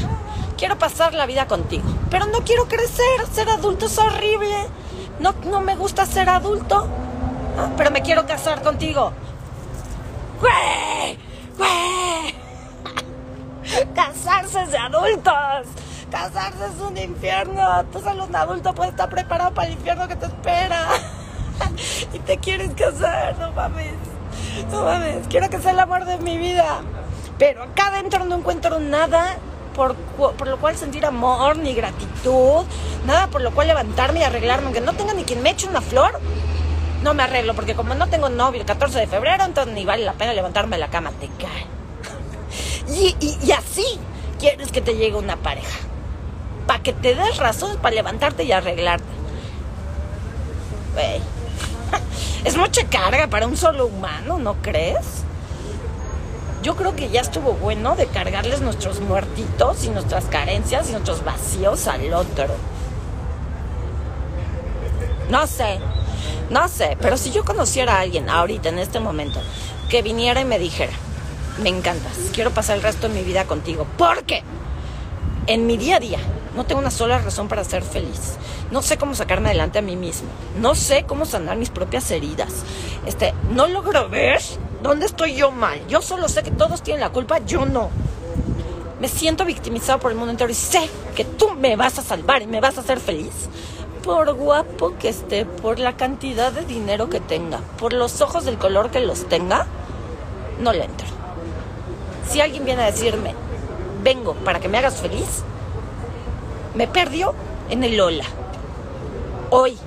[0.58, 1.84] Quiero pasar la vida contigo.
[2.10, 3.26] Pero no quiero crecer.
[3.34, 4.68] Ser adulto es horrible.
[5.20, 6.88] No, no me gusta ser adulto.
[7.58, 9.12] Ah, pero me quiero casar contigo.
[10.40, 11.18] ¡Güey!
[11.58, 12.36] ¡Güey!
[13.96, 15.85] Casarse de adultos.
[16.12, 17.86] Casarse es un infierno.
[17.91, 20.88] Tú solo un adulto puedes estar preparado para el infierno que te espera.
[22.13, 23.94] y te quieres casar, no mames.
[24.72, 25.28] No mames.
[25.28, 26.82] Quiero que sea el amor de mi vida.
[27.38, 29.38] Pero acá adentro no encuentro nada
[29.76, 32.65] por, por, lo cual sentir amor ni gratitud,
[33.06, 35.82] nada por lo cual levantarme y arreglarme, aunque no tenga ni quien me eche una
[35.82, 36.20] flor,
[37.04, 40.06] no me arreglo, porque como no tengo novio el 14 de febrero, entonces ni vale
[40.06, 41.68] la pena levantarme de la cama, te cae.
[42.88, 43.86] Y, y, así
[44.39, 45.80] quieres que te llegue una pareja,
[46.67, 49.06] para que te des razones para levantarte y arreglarte.
[52.45, 55.25] Es mucha carga para un solo humano, ¿no crees?
[56.65, 61.23] yo creo que ya estuvo bueno de cargarles nuestros muertitos y nuestras carencias y nuestros
[61.23, 62.47] vacíos al otro.
[65.30, 65.78] No sé,
[66.49, 69.39] no sé, pero si yo conociera a alguien ahorita, en este momento,
[69.91, 70.93] que viniera y me dijera,
[71.62, 74.41] me encantas, quiero pasar el resto de mi vida contigo, porque
[75.47, 76.19] en mi día a día
[76.55, 78.38] no tengo una sola razón para ser feliz.
[78.71, 80.29] No sé cómo sacarme adelante a mí mismo.
[80.60, 82.63] No sé cómo sanar mis propias heridas.
[83.05, 84.41] Este, no logro ver
[84.81, 85.86] dónde estoy yo mal.
[85.88, 87.89] Yo solo sé que todos tienen la culpa, yo no.
[89.01, 92.41] Me siento victimizado por el mundo entero y sé que tú me vas a salvar
[92.41, 93.34] y me vas a hacer feliz.
[94.01, 98.58] Por guapo que esté, por la cantidad de dinero que tenga, por los ojos del
[98.58, 99.65] color que los tenga,
[100.62, 101.08] no le entro.
[102.29, 103.36] Si alguien viene a decirme,
[104.06, 105.44] vengo para que me hagas feliz,
[106.76, 107.34] me perdió
[107.72, 108.24] en el Lola.
[109.50, 109.78] Hoy,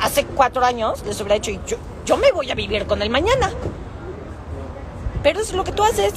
[0.00, 3.50] hace cuatro años, les hubiera dicho, yo, yo me voy a vivir con el mañana.
[5.22, 6.14] Pero eso es lo que tú haces.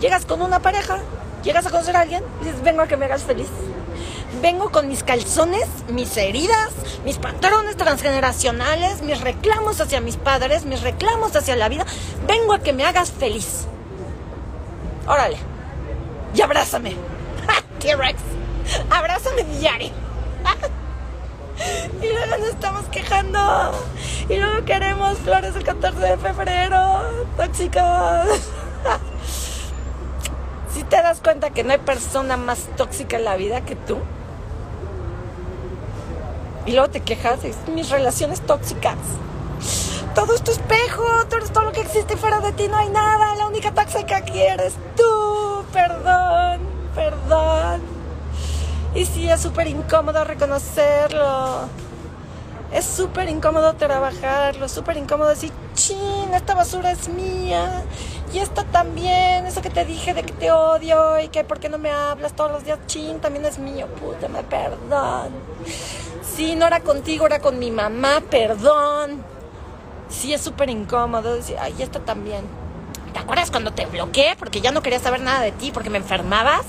[0.00, 1.00] Llegas con una pareja,
[1.44, 3.48] llegas a conocer a alguien y dices, vengo a que me hagas feliz.
[4.40, 6.70] Vengo con mis calzones, mis heridas,
[7.04, 11.84] mis patrones transgeneracionales, mis reclamos hacia mis padres, mis reclamos hacia la vida.
[12.26, 13.66] Vengo a que me hagas feliz.
[15.06, 15.50] Órale.
[16.34, 16.96] Y abrázame.
[17.80, 18.18] T-Rex.
[18.90, 19.90] Abrázame diario.
[22.02, 23.72] y luego nos estamos quejando.
[24.28, 27.02] Y luego queremos flores el 14 de febrero.
[27.36, 27.82] Tóxicos.
[30.74, 33.98] si te das cuenta que no hay persona más tóxica en la vida que tú.
[36.66, 38.96] Y luego te quejas de mis relaciones tóxicas.
[40.14, 42.90] Todo es tu espejo, tú eres todo lo que existe fuera de ti, no hay
[42.90, 43.34] nada.
[43.36, 45.19] La única tóxica que eres tú.
[45.72, 46.60] Perdón,
[46.94, 47.80] perdón.
[48.94, 51.68] Y sí, es súper incómodo reconocerlo.
[52.72, 57.82] Es súper incómodo trabajarlo, es súper incómodo decir, chin, esta basura es mía.
[58.32, 61.68] Y esta también, eso que te dije de que te odio y que por qué
[61.68, 65.30] no me hablas todos los días, chin, también es mío, puta, perdón.
[66.22, 69.24] Sí, no era contigo, era con mi mamá, perdón.
[70.08, 72.44] Sí, es súper incómodo decir, ay, esta también.
[73.12, 75.98] ¿Te acuerdas cuando te bloqueé porque ya no quería saber nada de ti porque me
[75.98, 76.64] enfermabas?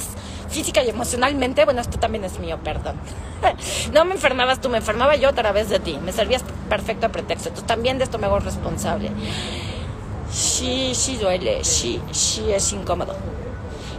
[0.51, 2.95] física y emocionalmente, bueno, esto también es mío, perdón.
[3.93, 5.97] no me enfermabas tú, me enfermaba yo a través de ti.
[6.03, 7.49] Me servías perfecto pretexto.
[7.49, 9.09] Entonces también de esto me hago responsable.
[10.31, 13.15] Sí, sí duele, sí, sí es incómodo.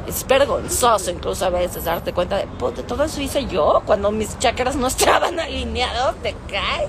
[0.07, 4.39] Es vergonzoso incluso a veces darte cuenta de, de todo eso hice yo cuando mis
[4.39, 6.89] chakras no estaban alineados, te cae.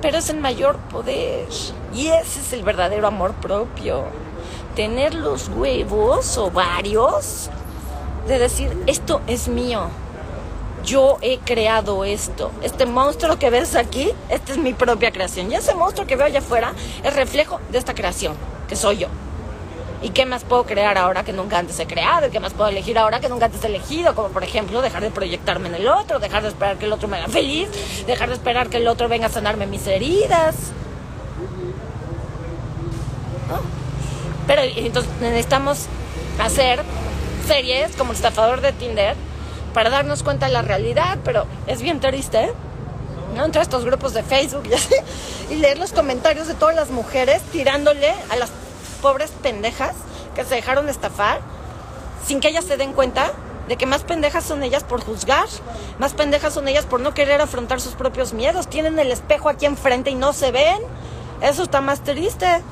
[0.00, 1.48] Pero es el mayor poder.
[1.94, 4.04] Y ese es el verdadero amor propio
[4.78, 7.50] tener los huevos o varios
[8.28, 9.88] de decir, esto es mío.
[10.84, 12.52] Yo he creado esto.
[12.62, 15.50] Este monstruo que ves aquí, esta es mi propia creación.
[15.50, 18.34] Y ese monstruo que veo allá afuera es reflejo de esta creación,
[18.68, 19.08] que soy yo.
[20.00, 22.28] ¿Y qué más puedo crear ahora que nunca antes he creado?
[22.28, 24.14] ¿Y qué más puedo elegir ahora que nunca antes he elegido?
[24.14, 27.08] Como por ejemplo, dejar de proyectarme en el otro, dejar de esperar que el otro
[27.08, 27.68] me haga feliz,
[28.06, 30.54] dejar de esperar que el otro venga a sanarme mis heridas.
[34.46, 35.86] Pero entonces necesitamos
[36.40, 36.82] hacer
[37.46, 39.16] series como el estafador de Tinder
[39.74, 42.52] para darnos cuenta de la realidad, pero es bien triste,
[43.36, 43.44] ¿no?
[43.44, 44.94] Entrar estos grupos de Facebook y así,
[45.50, 48.50] y leer los comentarios de todas las mujeres tirándole a las
[48.98, 49.94] pobres pendejas
[50.34, 51.40] que se dejaron estafar
[52.26, 53.32] sin que ellas se den cuenta
[53.68, 55.46] de que más pendejas son ellas por juzgar,
[55.98, 58.68] más pendejas son ellas por no querer afrontar sus propios miedos.
[58.68, 60.78] Tienen el espejo aquí enfrente y no se ven.
[61.42, 62.62] Eso está más triste.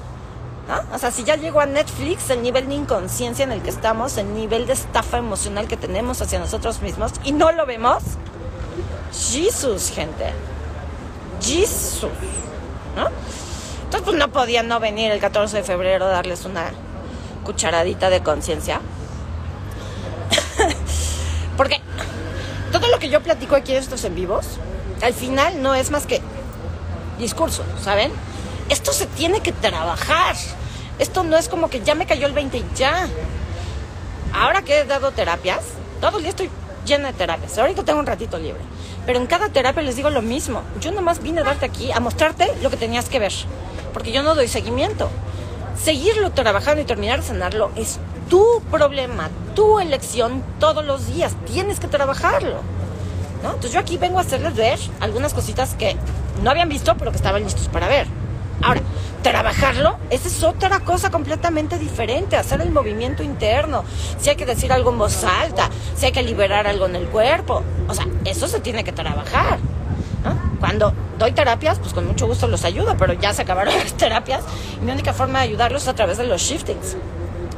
[0.93, 4.17] O sea, si ya llegó a Netflix el nivel de inconsciencia en el que estamos,
[4.17, 8.03] el nivel de estafa emocional que tenemos hacia nosotros mismos y no lo vemos.
[9.13, 10.33] Jesús, gente.
[11.41, 12.11] Jesús.
[12.97, 13.11] ¿No?
[13.87, 16.73] Entonces, pues no podía no venir el 14 de febrero a darles una
[17.45, 18.81] cucharadita de conciencia.
[21.57, 21.81] Porque
[22.73, 24.47] todo lo que yo platico aquí en estos en vivos,
[25.03, 26.21] al final no es más que
[27.19, 28.11] discurso, ¿saben?
[28.69, 30.35] Esto se tiene que trabajar.
[30.99, 33.07] Esto no es como que ya me cayó el 20 y ya.
[34.35, 35.61] Ahora que he dado terapias,
[36.01, 36.51] todo el día estoy
[36.85, 37.57] llena de terapias.
[37.57, 38.61] Ahorita tengo un ratito libre.
[39.07, 40.63] Pero en cada terapia les digo lo mismo.
[40.81, 43.33] Yo nomás vine a darte aquí, a mostrarte lo que tenías que ver.
[43.97, 45.09] Porque yo no doy seguimiento.
[45.83, 51.35] Seguirlo trabajando y terminar de sanarlo es tu problema, tu elección todos los días.
[51.47, 52.57] Tienes que trabajarlo.
[53.43, 53.49] ¿no?
[53.55, 55.97] Entonces yo aquí vengo a hacerles ver algunas cositas que
[56.43, 58.07] no habían visto, pero que estaban listos para ver.
[58.61, 58.83] Ahora,
[59.23, 63.83] trabajarlo, esa es otra cosa completamente diferente, hacer el movimiento interno,
[64.21, 67.07] si hay que decir algo en voz alta, si hay que liberar algo en el
[67.07, 69.59] cuerpo, o sea, eso se tiene que trabajar.
[70.61, 74.45] Cuando doy terapias, pues con mucho gusto los ayudo, pero ya se acabaron las terapias
[74.81, 76.97] y mi única forma de ayudarlos es a través de los shiftings.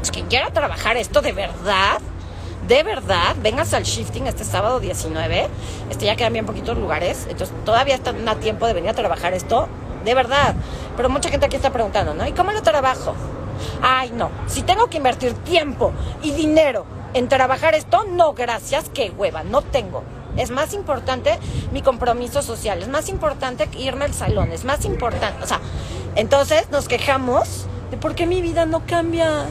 [0.03, 2.01] Es que quiera trabajar esto de verdad,
[2.69, 5.49] de verdad, vengas al shifting este sábado 19.
[5.91, 9.33] Este ya quedan bien poquitos lugares, entonces todavía está a tiempo de venir a trabajar
[9.33, 9.69] esto
[10.05, 10.55] de verdad.
[10.97, 12.27] Pero mucha gente aquí está preguntando, ¿no?
[12.27, 13.15] ¿Y cómo lo trabajo?
[13.81, 14.31] Ay, no.
[14.47, 16.85] Si tengo que invertir tiempo y dinero
[17.15, 20.03] en trabajar esto, no, gracias, qué hueva, no tengo.
[20.39, 21.39] Es más importante
[21.73, 25.61] mi compromiso social, es más importante irme al salón, es más importante, o sea,
[26.15, 29.47] entonces nos quejamos de por qué mi vida no cambia.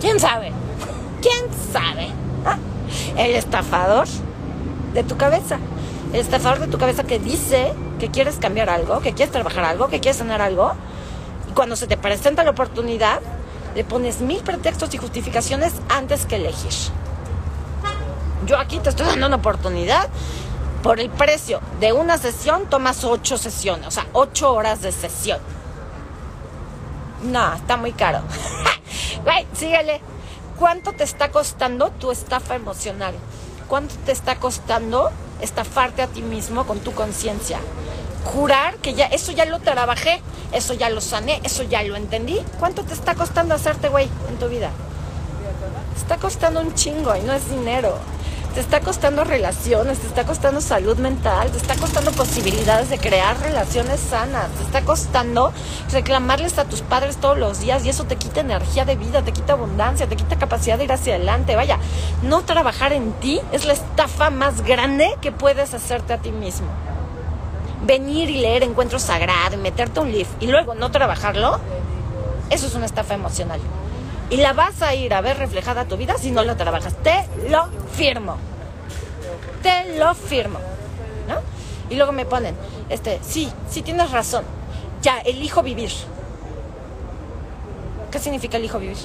[0.00, 0.52] ¿Quién sabe?
[1.22, 2.08] ¿Quién sabe?
[2.44, 2.58] ¿Ah?
[3.16, 4.06] El estafador
[4.92, 5.58] de tu cabeza.
[6.12, 9.88] El estafador de tu cabeza que dice que quieres cambiar algo, que quieres trabajar algo,
[9.88, 10.72] que quieres sanar algo,
[11.48, 13.20] y cuando se te presenta la oportunidad,
[13.74, 16.72] le pones mil pretextos y justificaciones antes que elegir.
[18.46, 20.08] Yo aquí te estoy dando una oportunidad.
[20.82, 25.38] Por el precio de una sesión tomas ocho sesiones, o sea, ocho horas de sesión.
[27.22, 28.20] No, está muy caro.
[29.24, 30.02] Güey, síguele.
[30.58, 33.14] ¿Cuánto te está costando tu estafa emocional?
[33.66, 37.58] ¿Cuánto te está costando estafarte a ti mismo con tu conciencia?
[38.24, 40.20] jurar que ya eso ya lo trabajé,
[40.52, 42.40] eso ya lo sané, eso ya lo entendí.
[42.58, 44.70] ¿Cuánto te está costando hacerte güey en tu vida?
[45.96, 47.96] Está costando un chingo y no es dinero.
[48.54, 53.36] Te está costando relaciones, te está costando salud mental, te está costando posibilidades de crear
[53.40, 55.52] relaciones sanas, te está costando
[55.90, 59.32] reclamarles a tus padres todos los días y eso te quita energía de vida, te
[59.32, 61.56] quita abundancia, te quita capacidad de ir hacia adelante.
[61.56, 61.80] Vaya,
[62.22, 66.68] no trabajar en ti es la estafa más grande que puedes hacerte a ti mismo
[67.84, 71.58] venir y leer Encuentro Sagrado y meterte un lift y luego no trabajarlo,
[72.50, 73.60] eso es una estafa emocional.
[74.30, 76.94] Y la vas a ir a ver reflejada tu vida si no lo trabajas.
[77.02, 78.36] Te lo firmo.
[79.62, 80.58] Te lo firmo.
[81.28, 81.36] ¿No?
[81.90, 82.56] Y luego me ponen,
[82.88, 84.44] este, sí, sí tienes razón.
[85.02, 85.90] Ya, elijo vivir.
[88.10, 88.96] ¿Qué significa elijo vivir?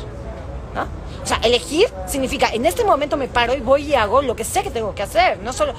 [0.73, 0.83] ¿No?
[1.21, 4.43] O sea, elegir significa, en este momento me paro y voy y hago lo que
[4.43, 5.39] sé que tengo que hacer.
[5.39, 5.73] No solo,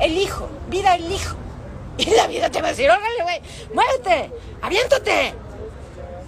[0.00, 1.36] elijo, vida elijo.
[1.98, 3.40] Y la vida te va a decir, órale, güey,
[3.72, 4.30] muévete,
[4.60, 5.34] aviéntate.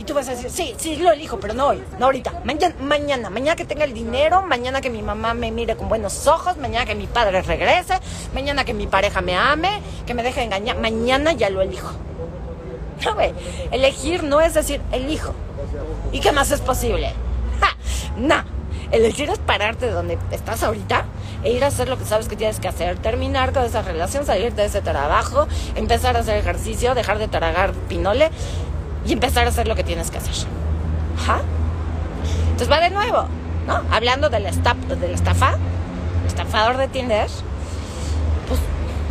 [0.08, 2.32] Tú vas a decir, sí, sí, lo elijo, pero no hoy, no ahorita.
[2.42, 6.26] Mañana, mañana, mañana que tenga el dinero, mañana que mi mamá me mire con buenos
[6.26, 8.00] ojos, mañana que mi padre regrese,
[8.32, 10.78] mañana que mi pareja me ame, que me deje engañar.
[10.78, 11.90] Mañana ya lo elijo.
[13.04, 13.34] No, güey,
[13.70, 15.34] elegir no es decir, elijo.
[16.10, 17.12] ¿Y qué más es posible?
[17.60, 17.76] ¡Ja!
[18.16, 18.42] No,
[18.90, 21.04] elegir es pararte de donde estás ahorita
[21.44, 24.24] e ir a hacer lo que sabes que tienes que hacer, terminar con esa relación,
[24.24, 28.30] salir de ese trabajo, empezar a hacer ejercicio, dejar de tragar pinole
[29.08, 30.34] y empezar a hacer lo que tienes que hacer.
[31.26, 31.40] ¿Ja?
[32.50, 33.24] Entonces va de nuevo,
[33.66, 33.80] ¿no?
[33.90, 35.56] Hablando de la, estafa, de la estafa,
[36.26, 37.26] estafador de Tinder,
[38.48, 38.60] pues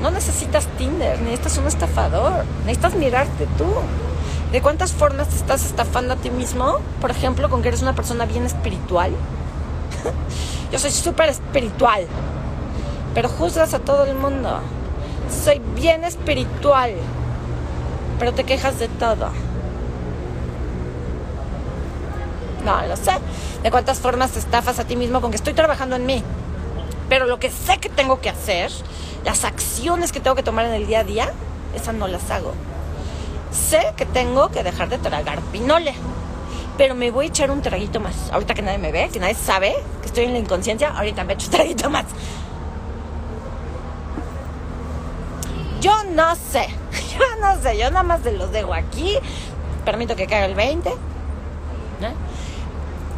[0.01, 3.65] no necesitas Tinder, necesitas un estafador, necesitas mirarte tú.
[4.51, 6.77] ¿De cuántas formas te estás estafando a ti mismo?
[7.01, 9.11] Por ejemplo, con que eres una persona bien espiritual.
[10.71, 12.05] Yo soy súper espiritual,
[13.13, 14.59] pero juzgas a todo el mundo.
[15.43, 16.93] Soy bien espiritual,
[18.19, 19.31] pero te quejas de todo.
[22.67, 23.13] No, lo sé.
[23.63, 26.21] De cuántas formas te estafas a ti mismo con que estoy trabajando en mí.
[27.07, 28.69] Pero lo que sé que tengo que hacer,
[29.23, 31.31] las acciones que tengo que tomar en el día a día,
[31.73, 32.53] esas no las hago.
[33.51, 35.95] Sé que tengo que dejar de tragar pinole
[36.77, 38.29] pero me voy a echar un traguito más.
[38.31, 41.33] Ahorita que nadie me ve, que nadie sabe que estoy en la inconsciencia, ahorita me
[41.33, 42.05] echo un traguito más.
[45.81, 46.67] Yo no sé,
[47.17, 49.17] yo no sé, yo nada más de los dejo aquí,
[49.85, 50.91] permito que caiga el 20.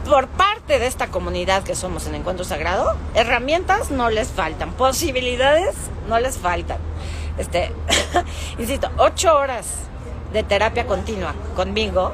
[0.09, 5.75] Por parte de esta comunidad que somos en Encuentro Sagrado, herramientas no les faltan, posibilidades
[6.07, 6.79] no les faltan.
[7.37, 7.71] Este,
[8.57, 9.67] insisto, ocho horas
[10.33, 12.11] de terapia continua con Bingo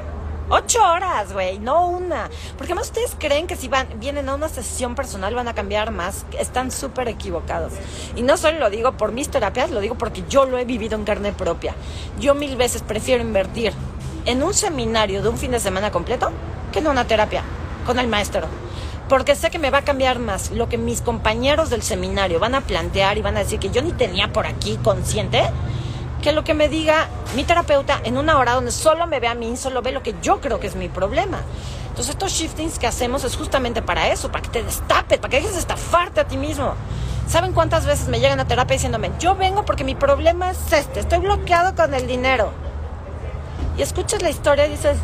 [0.50, 2.28] Ocho horas, güey, no una.
[2.58, 5.90] Porque más ustedes creen que si van, vienen a una sesión personal van a cambiar
[5.90, 6.26] más.
[6.38, 7.72] Están súper equivocados.
[8.14, 10.96] Y no solo lo digo por mis terapias, lo digo porque yo lo he vivido
[10.96, 11.74] en carne propia.
[12.20, 13.72] Yo mil veces prefiero invertir
[14.26, 16.30] en un seminario de un fin de semana completo
[16.70, 17.42] que en una terapia
[17.86, 18.46] con el maestro.
[19.08, 22.56] Porque sé que me va a cambiar más lo que mis compañeros del seminario van
[22.56, 25.44] a plantear y van a decir que yo ni tenía por aquí consciente
[26.22, 29.34] que lo que me diga mi terapeuta en una hora donde solo me ve a
[29.34, 31.38] mí, solo ve lo que yo creo que es mi problema.
[31.88, 35.36] Entonces estos shiftings que hacemos es justamente para eso, para que te destapes, para que
[35.36, 36.74] dejes de estafarte a ti mismo.
[37.28, 41.00] ¿Saben cuántas veces me llegan a terapia diciéndome, yo vengo porque mi problema es este,
[41.00, 42.50] estoy bloqueado con el dinero?
[43.78, 44.96] Y escuchas la historia y dices,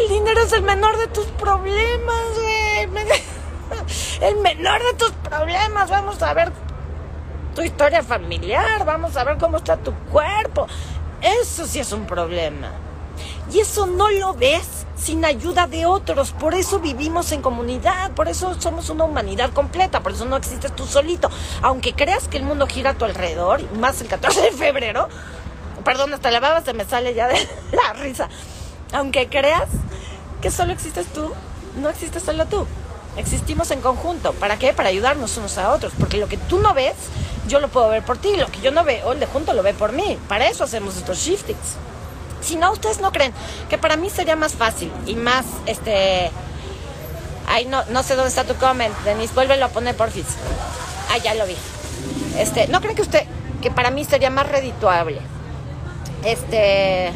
[0.00, 2.60] el dinero es el menor de tus problemas, güey.
[4.20, 5.90] El menor de tus problemas.
[5.90, 6.52] Vamos a ver
[7.54, 10.66] tu historia familiar, vamos a ver cómo está tu cuerpo.
[11.20, 12.72] Eso sí es un problema.
[13.52, 16.32] Y eso no lo ves sin ayuda de otros.
[16.32, 20.74] Por eso vivimos en comunidad, por eso somos una humanidad completa, por eso no existes
[20.74, 21.30] tú solito.
[21.62, 25.08] Aunque creas que el mundo gira a tu alrededor, más el 14 de febrero,
[25.84, 27.36] perdón, hasta la baba se me sale ya de
[27.72, 28.28] la risa.
[28.92, 29.68] Aunque creas
[30.40, 31.32] que solo existes tú,
[31.76, 32.66] no existes solo tú.
[33.16, 34.32] Existimos en conjunto.
[34.34, 34.72] ¿Para qué?
[34.72, 35.92] Para ayudarnos unos a otros.
[35.98, 36.94] Porque lo que tú no ves,
[37.48, 38.36] yo lo puedo ver por ti.
[38.36, 40.18] Lo que yo no veo, el de junto lo ve por mí.
[40.28, 41.76] Para eso hacemos estos shiftings.
[42.40, 43.32] Si no, ustedes no creen
[43.68, 46.30] que para mí sería más fácil y más, este...
[47.46, 49.34] Ay, no, no sé dónde está tu comment, Denise.
[49.34, 50.26] Vuélvelo a poner, porfis.
[51.10, 51.56] Ah, ya lo vi.
[52.38, 53.24] Este, ¿no creen que usted,
[53.60, 55.20] que para mí sería más redituable?
[56.24, 57.12] Este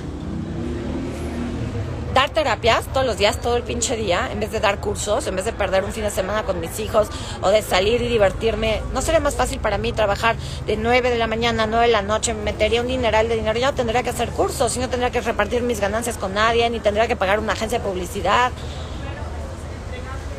[2.14, 5.34] dar terapias todos los días, todo el pinche día, en vez de dar cursos, en
[5.34, 7.08] vez de perder un fin de semana con mis hijos
[7.42, 11.18] o de salir y divertirme, ¿no sería más fácil para mí trabajar de 9 de
[11.18, 12.32] la mañana a 9 de la noche?
[12.32, 15.10] Me metería un dineral de dinero, yo no tendría que hacer cursos, y no tendría
[15.10, 18.52] que repartir mis ganancias con nadie, ni tendría que pagar una agencia de publicidad.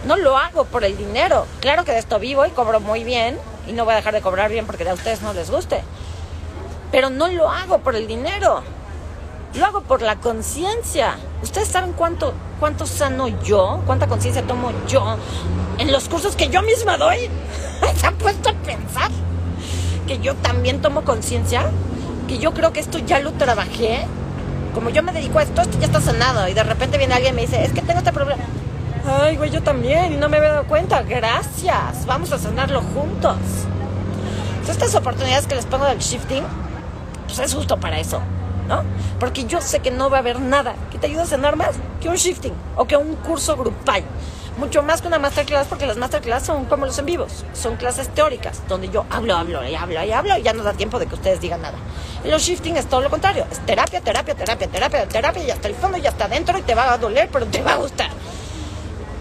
[0.05, 1.45] No lo hago por el dinero.
[1.59, 4.21] Claro que de esto vivo y cobro muy bien, y no voy a dejar de
[4.21, 5.82] cobrar bien porque a ustedes no les guste.
[6.91, 8.63] Pero no lo hago por el dinero
[9.57, 11.15] lo hago por la conciencia.
[11.41, 13.81] ¿Ustedes saben cuánto, cuánto sano yo?
[13.85, 15.17] ¿Cuánta conciencia tomo yo
[15.77, 17.29] en los cursos que yo misma doy?
[17.95, 19.11] ¿Se han puesto a pensar
[20.07, 21.69] que yo también tomo conciencia?
[22.27, 24.05] Que yo creo que esto ya lo trabajé.
[24.73, 26.47] Como yo me dedico a esto, esto ya está sanado.
[26.49, 28.43] Y de repente viene alguien y me dice, es que tengo este problema.
[29.07, 30.13] Ay, güey, yo también.
[30.13, 31.01] Y no me había dado cuenta.
[31.03, 32.05] Gracias.
[32.05, 33.37] Vamos a sanarlo juntos.
[34.67, 36.43] estas oportunidades que les pongo del shifting,
[37.27, 38.19] pues es justo para eso.
[38.68, 38.84] ¿No?
[39.20, 41.76] Porque yo sé que no va a haber nada que te ayude a cenar más
[42.01, 44.03] que un shifting o que un curso grupal.
[44.57, 48.07] Mucho más que una masterclass, porque las masterclass son como los en vivos, son clases
[48.07, 51.07] teóricas, donde yo hablo, hablo y hablo y hablo y ya no da tiempo de
[51.07, 51.78] que ustedes digan nada.
[52.24, 55.68] Y los shifting es todo lo contrario, es terapia, terapia, terapia, terapia, terapia y hasta
[55.68, 58.09] el fondo y hasta adentro y te va a doler, pero te va a gustar.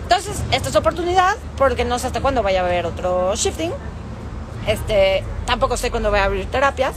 [0.05, 3.73] Entonces, esta es oportunidad, porque no sé hasta cuándo vaya a haber otro shifting.
[4.67, 6.95] Este, tampoco sé cuándo voy a abrir terapias.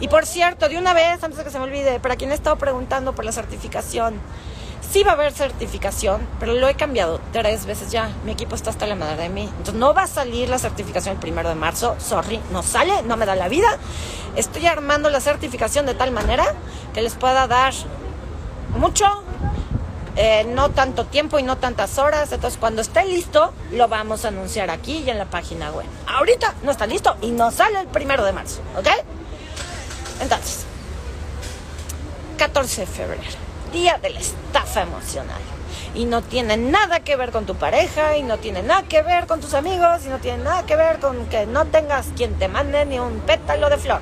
[0.00, 2.34] Y por cierto, de una vez, antes de que se me olvide, para quien ha
[2.34, 4.20] estado preguntando por la certificación,
[4.90, 8.10] sí va a haber certificación, pero lo he cambiado tres veces ya.
[8.24, 9.42] Mi equipo está hasta la madre de mí.
[9.42, 11.96] Entonces no va a salir la certificación el primero de marzo.
[11.98, 13.68] Sorry, no sale, no me da la vida.
[14.36, 16.44] Estoy armando la certificación de tal manera
[16.94, 17.74] que les pueda dar
[18.78, 19.24] mucho,
[20.20, 22.32] eh, no tanto tiempo y no tantas horas.
[22.32, 25.86] Entonces, cuando esté listo, lo vamos a anunciar aquí y en la página web.
[26.08, 28.88] Ahorita no está listo y no sale el primero de marzo, ¿ok?
[30.20, 30.66] Entonces,
[32.36, 33.22] 14 de febrero,
[33.72, 35.40] día de la estafa emocional.
[35.94, 39.28] Y no tiene nada que ver con tu pareja, y no tiene nada que ver
[39.28, 42.48] con tus amigos, y no tiene nada que ver con que no tengas quien te
[42.48, 44.00] mande ni un pétalo de flor.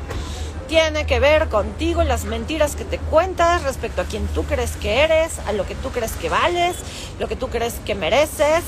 [0.68, 5.00] Tiene que ver contigo las mentiras que te cuentas respecto a quien tú crees que
[5.00, 6.74] eres, a lo que tú crees que vales,
[7.20, 8.64] lo que tú crees que mereces,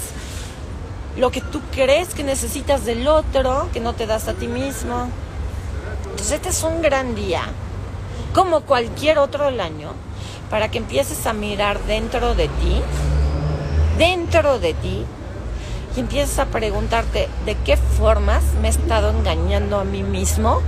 [1.16, 5.08] lo que tú crees que necesitas del otro, que no te das a ti mismo.
[6.04, 7.42] Entonces este es un gran día,
[8.32, 9.90] como cualquier otro del año,
[10.50, 12.80] para que empieces a mirar dentro de ti,
[13.98, 15.04] dentro de ti,
[15.96, 20.60] y empieces a preguntarte de qué formas me he estado engañando a mí mismo,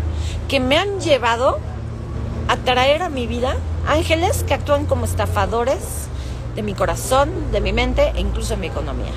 [0.49, 1.59] que me han llevado
[2.49, 3.57] a traer a mi vida
[3.87, 6.09] ángeles que actúan como estafadores,
[6.55, 9.12] de mi corazón, de mi mente e incluso de mi economía.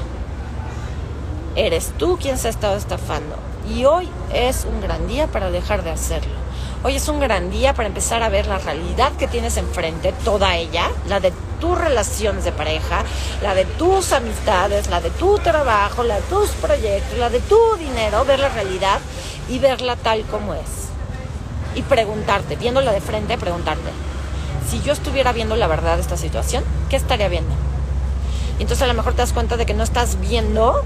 [1.56, 3.36] Eres tú quien se ha estado estafando.
[3.74, 6.43] Y hoy es un gran día para dejar de hacerlo.
[6.86, 10.58] Hoy es un gran día para empezar a ver la realidad que tienes enfrente, toda
[10.58, 11.32] ella, la de
[11.62, 13.06] tus relaciones de pareja,
[13.42, 17.58] la de tus amistades, la de tu trabajo, la de tus proyectos, la de tu
[17.80, 19.00] dinero, ver la realidad
[19.48, 20.90] y verla tal como es.
[21.74, 23.90] Y preguntarte, viéndola de frente, preguntarte,
[24.70, 27.56] si yo estuviera viendo la verdad de esta situación, ¿qué estaría viendo?
[28.60, 30.84] Y entonces a lo mejor te das cuenta de que no estás viendo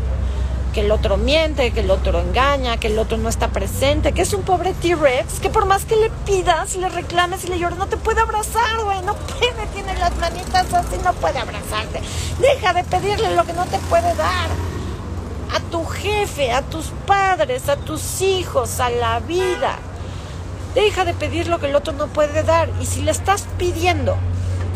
[0.74, 4.22] que el otro miente, que el otro engaña, que el otro no está presente, que
[4.22, 7.78] es un pobre T-Rex, que por más que le pidas, le reclames y le llores,
[7.78, 12.02] no te puede abrazar, güey, no puede, tiene las manitas así, no puede abrazarte.
[12.40, 14.50] Deja de pedirle lo que no te puede dar.
[15.54, 19.78] A tu jefe, a tus padres, a tus hijos, a la vida.
[20.76, 22.70] Deja de pedir lo que el otro no puede dar.
[22.82, 24.16] Y si le estás pidiendo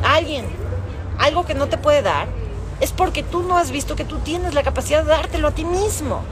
[0.04, 0.46] a alguien
[1.20, 2.28] algo que no te puede dar,
[2.82, 5.64] es porque tú no has visto que tú tienes la capacidad de dártelo a ti
[5.64, 6.24] mismo.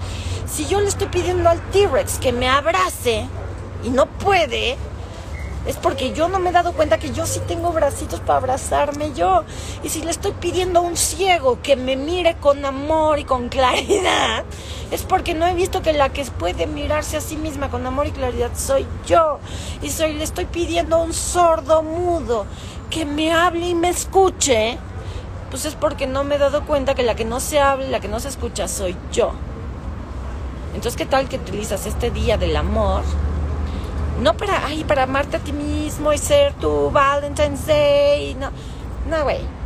[0.52, 3.28] Si yo le estoy pidiendo al T-Rex que me abrace
[3.84, 4.78] y no puede,
[5.68, 9.14] es porque yo no me he dado cuenta que yo sí tengo bracitos para abrazarme
[9.14, 9.44] yo.
[9.84, 13.50] Y si le estoy pidiendo a un ciego que me mire con amor y con
[13.50, 14.44] claridad,
[14.90, 18.08] es porque no he visto que la que puede mirarse a sí misma con amor
[18.08, 19.40] y claridad soy yo.
[19.84, 22.48] Y soy, le estoy pidiendo a un sordo mudo
[22.90, 24.80] que me hable y me escuche
[25.50, 28.00] pues es porque no me he dado cuenta que la que no se habla, la
[28.00, 29.32] que no se escucha soy yo.
[30.76, 33.04] Entonces, ¿qué tal que utilizas este día del amor?
[34.22, 38.36] No para, ay, para amarte a ti mismo y ser tu Valentine's Day.
[38.36, 38.52] No,
[39.10, 39.59] no, güey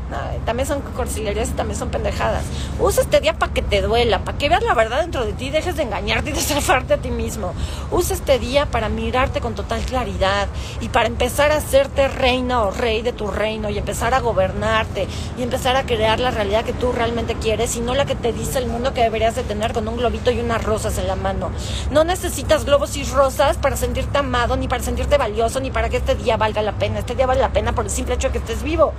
[0.46, 2.44] también son cursilerías y también son pendejadas.
[2.80, 5.50] Usa este día para que te duela, para que veas la verdad dentro de ti,
[5.50, 7.54] dejes de engañarte y de salvarte a ti mismo.
[7.92, 10.48] Usa este día para mirarte con total claridad
[10.82, 15.08] y para empezar a hacerte reina o rey de tu reino y empezar a gobernarte
[15.38, 18.34] y empezar a crear la realidad que tú realmente quieres y no la que te
[18.34, 21.16] dice el mundo que deberías de tener con un globito y unas rosas en la
[21.16, 21.52] mano.
[21.92, 25.98] No necesitas globos y rosas para sentirte amado, ni para sentirte valioso, ni para que
[25.98, 27.00] este día valga la pena.
[27.00, 28.94] Este día vale la pena por el simple hecho de que estés vivo.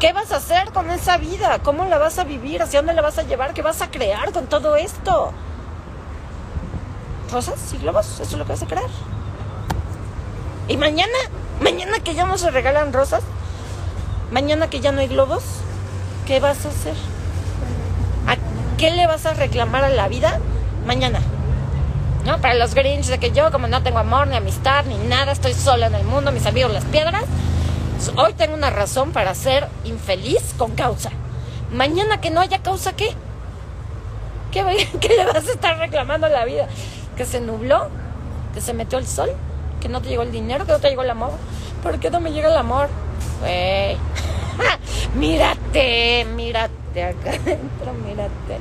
[0.00, 0.36] ¿Qué vas a?
[0.64, 1.58] Con esa vida?
[1.62, 2.62] ¿Cómo la vas a vivir?
[2.62, 3.52] ¿Hacia dónde la vas a llevar?
[3.52, 5.32] ¿Qué vas a crear con todo esto?
[7.30, 8.06] ¿Rosas y globos?
[8.20, 8.88] ¿Eso es lo que vas a crear?
[10.68, 11.18] ¿Y mañana?
[11.60, 13.22] ¿Mañana que ya no se regalan rosas?
[14.30, 15.44] ¿Mañana que ya no hay globos?
[16.26, 16.94] ¿Qué vas a hacer?
[18.26, 18.36] ¿A
[18.76, 20.40] qué le vas a reclamar a la vida
[20.86, 21.20] mañana?
[22.24, 22.40] ¿No?
[22.40, 25.54] Para los Grinch de que yo como no tengo amor, ni amistad, ni nada, estoy
[25.54, 27.24] sola en el mundo, mis amigos las piedras,
[28.16, 31.10] Hoy tengo una razón para ser infeliz con causa.
[31.72, 33.14] Mañana que no haya causa, ¿qué?
[34.52, 36.66] ¿Qué, le vas a estar reclamando a la vida?
[37.16, 37.88] ¿Que se nubló?
[38.54, 39.30] ¿Que se metió el sol?
[39.80, 40.64] ¿Que no te llegó el dinero?
[40.64, 41.32] ¿Que no te llegó el amor?
[41.82, 42.88] ¿Por qué no me llega el amor?
[43.40, 43.98] Güey.
[45.14, 48.58] mírate, mírate acá adentro, mírate.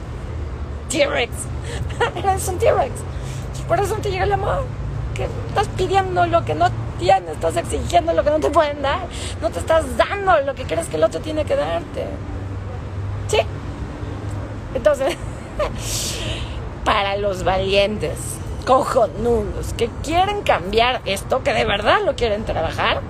[0.89, 1.31] T-Rex.
[2.17, 2.91] Eres un T-Rex.
[3.67, 4.65] Por eso no te llega el amor.
[5.13, 6.69] Que estás pidiendo lo que no
[6.99, 9.07] tienes, estás exigiendo lo que no te pueden dar,
[9.41, 12.05] no te estás dando lo que crees que el otro tiene que darte.
[13.27, 13.39] ¿Sí?
[14.73, 15.15] Entonces,
[16.85, 18.17] para los valientes,
[18.65, 23.01] cojonudos, que quieren cambiar esto, que de verdad lo quieren trabajar,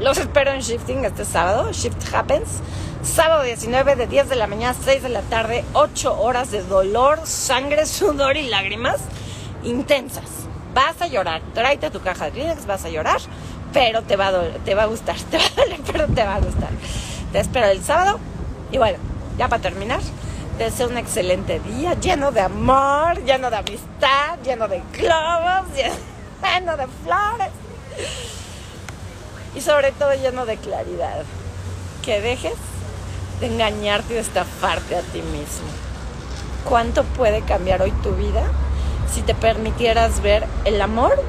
[0.00, 2.60] los espero en Shifting este sábado, Shift Happens.
[3.02, 7.18] Sábado 19 de 10 de la mañana 6 de la tarde, 8 horas de dolor,
[7.24, 9.00] sangre, sudor y lágrimas
[9.64, 10.42] intensas
[10.74, 13.20] vas a llorar, tráete tu caja de Kleenex, vas a llorar,
[13.72, 16.36] pero te va a, te va a gustar, te va a doler, pero te va
[16.36, 16.70] a gustar.
[17.32, 18.18] Te espero el sábado
[18.70, 18.98] y bueno,
[19.38, 20.00] ya para terminar,
[20.58, 25.66] te deseo un excelente día, lleno de amor, lleno de amistad, lleno de globos,
[26.42, 27.48] lleno de flores
[29.54, 31.24] y sobre todo lleno de claridad.
[32.02, 32.54] Que dejes
[33.40, 35.68] de engañarte y de estafarte a ti mismo.
[36.68, 38.42] ¿Cuánto puede cambiar hoy tu vida
[39.12, 41.22] si te permitieras ver el amor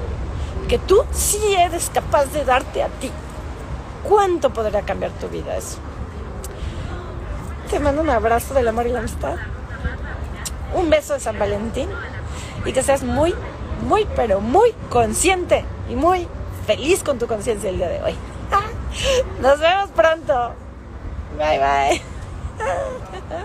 [0.67, 3.11] que tú sí eres capaz de darte a ti.
[4.07, 5.77] ¿Cuánto podría cambiar tu vida eso?
[7.69, 9.35] Te mando un abrazo del amor y la amistad.
[10.73, 11.89] Un beso de San Valentín.
[12.65, 13.33] Y que seas muy,
[13.87, 16.27] muy, pero muy consciente y muy
[16.65, 18.15] feliz con tu conciencia el día de hoy.
[19.41, 20.53] Nos vemos pronto.
[21.37, 22.01] Bye bye.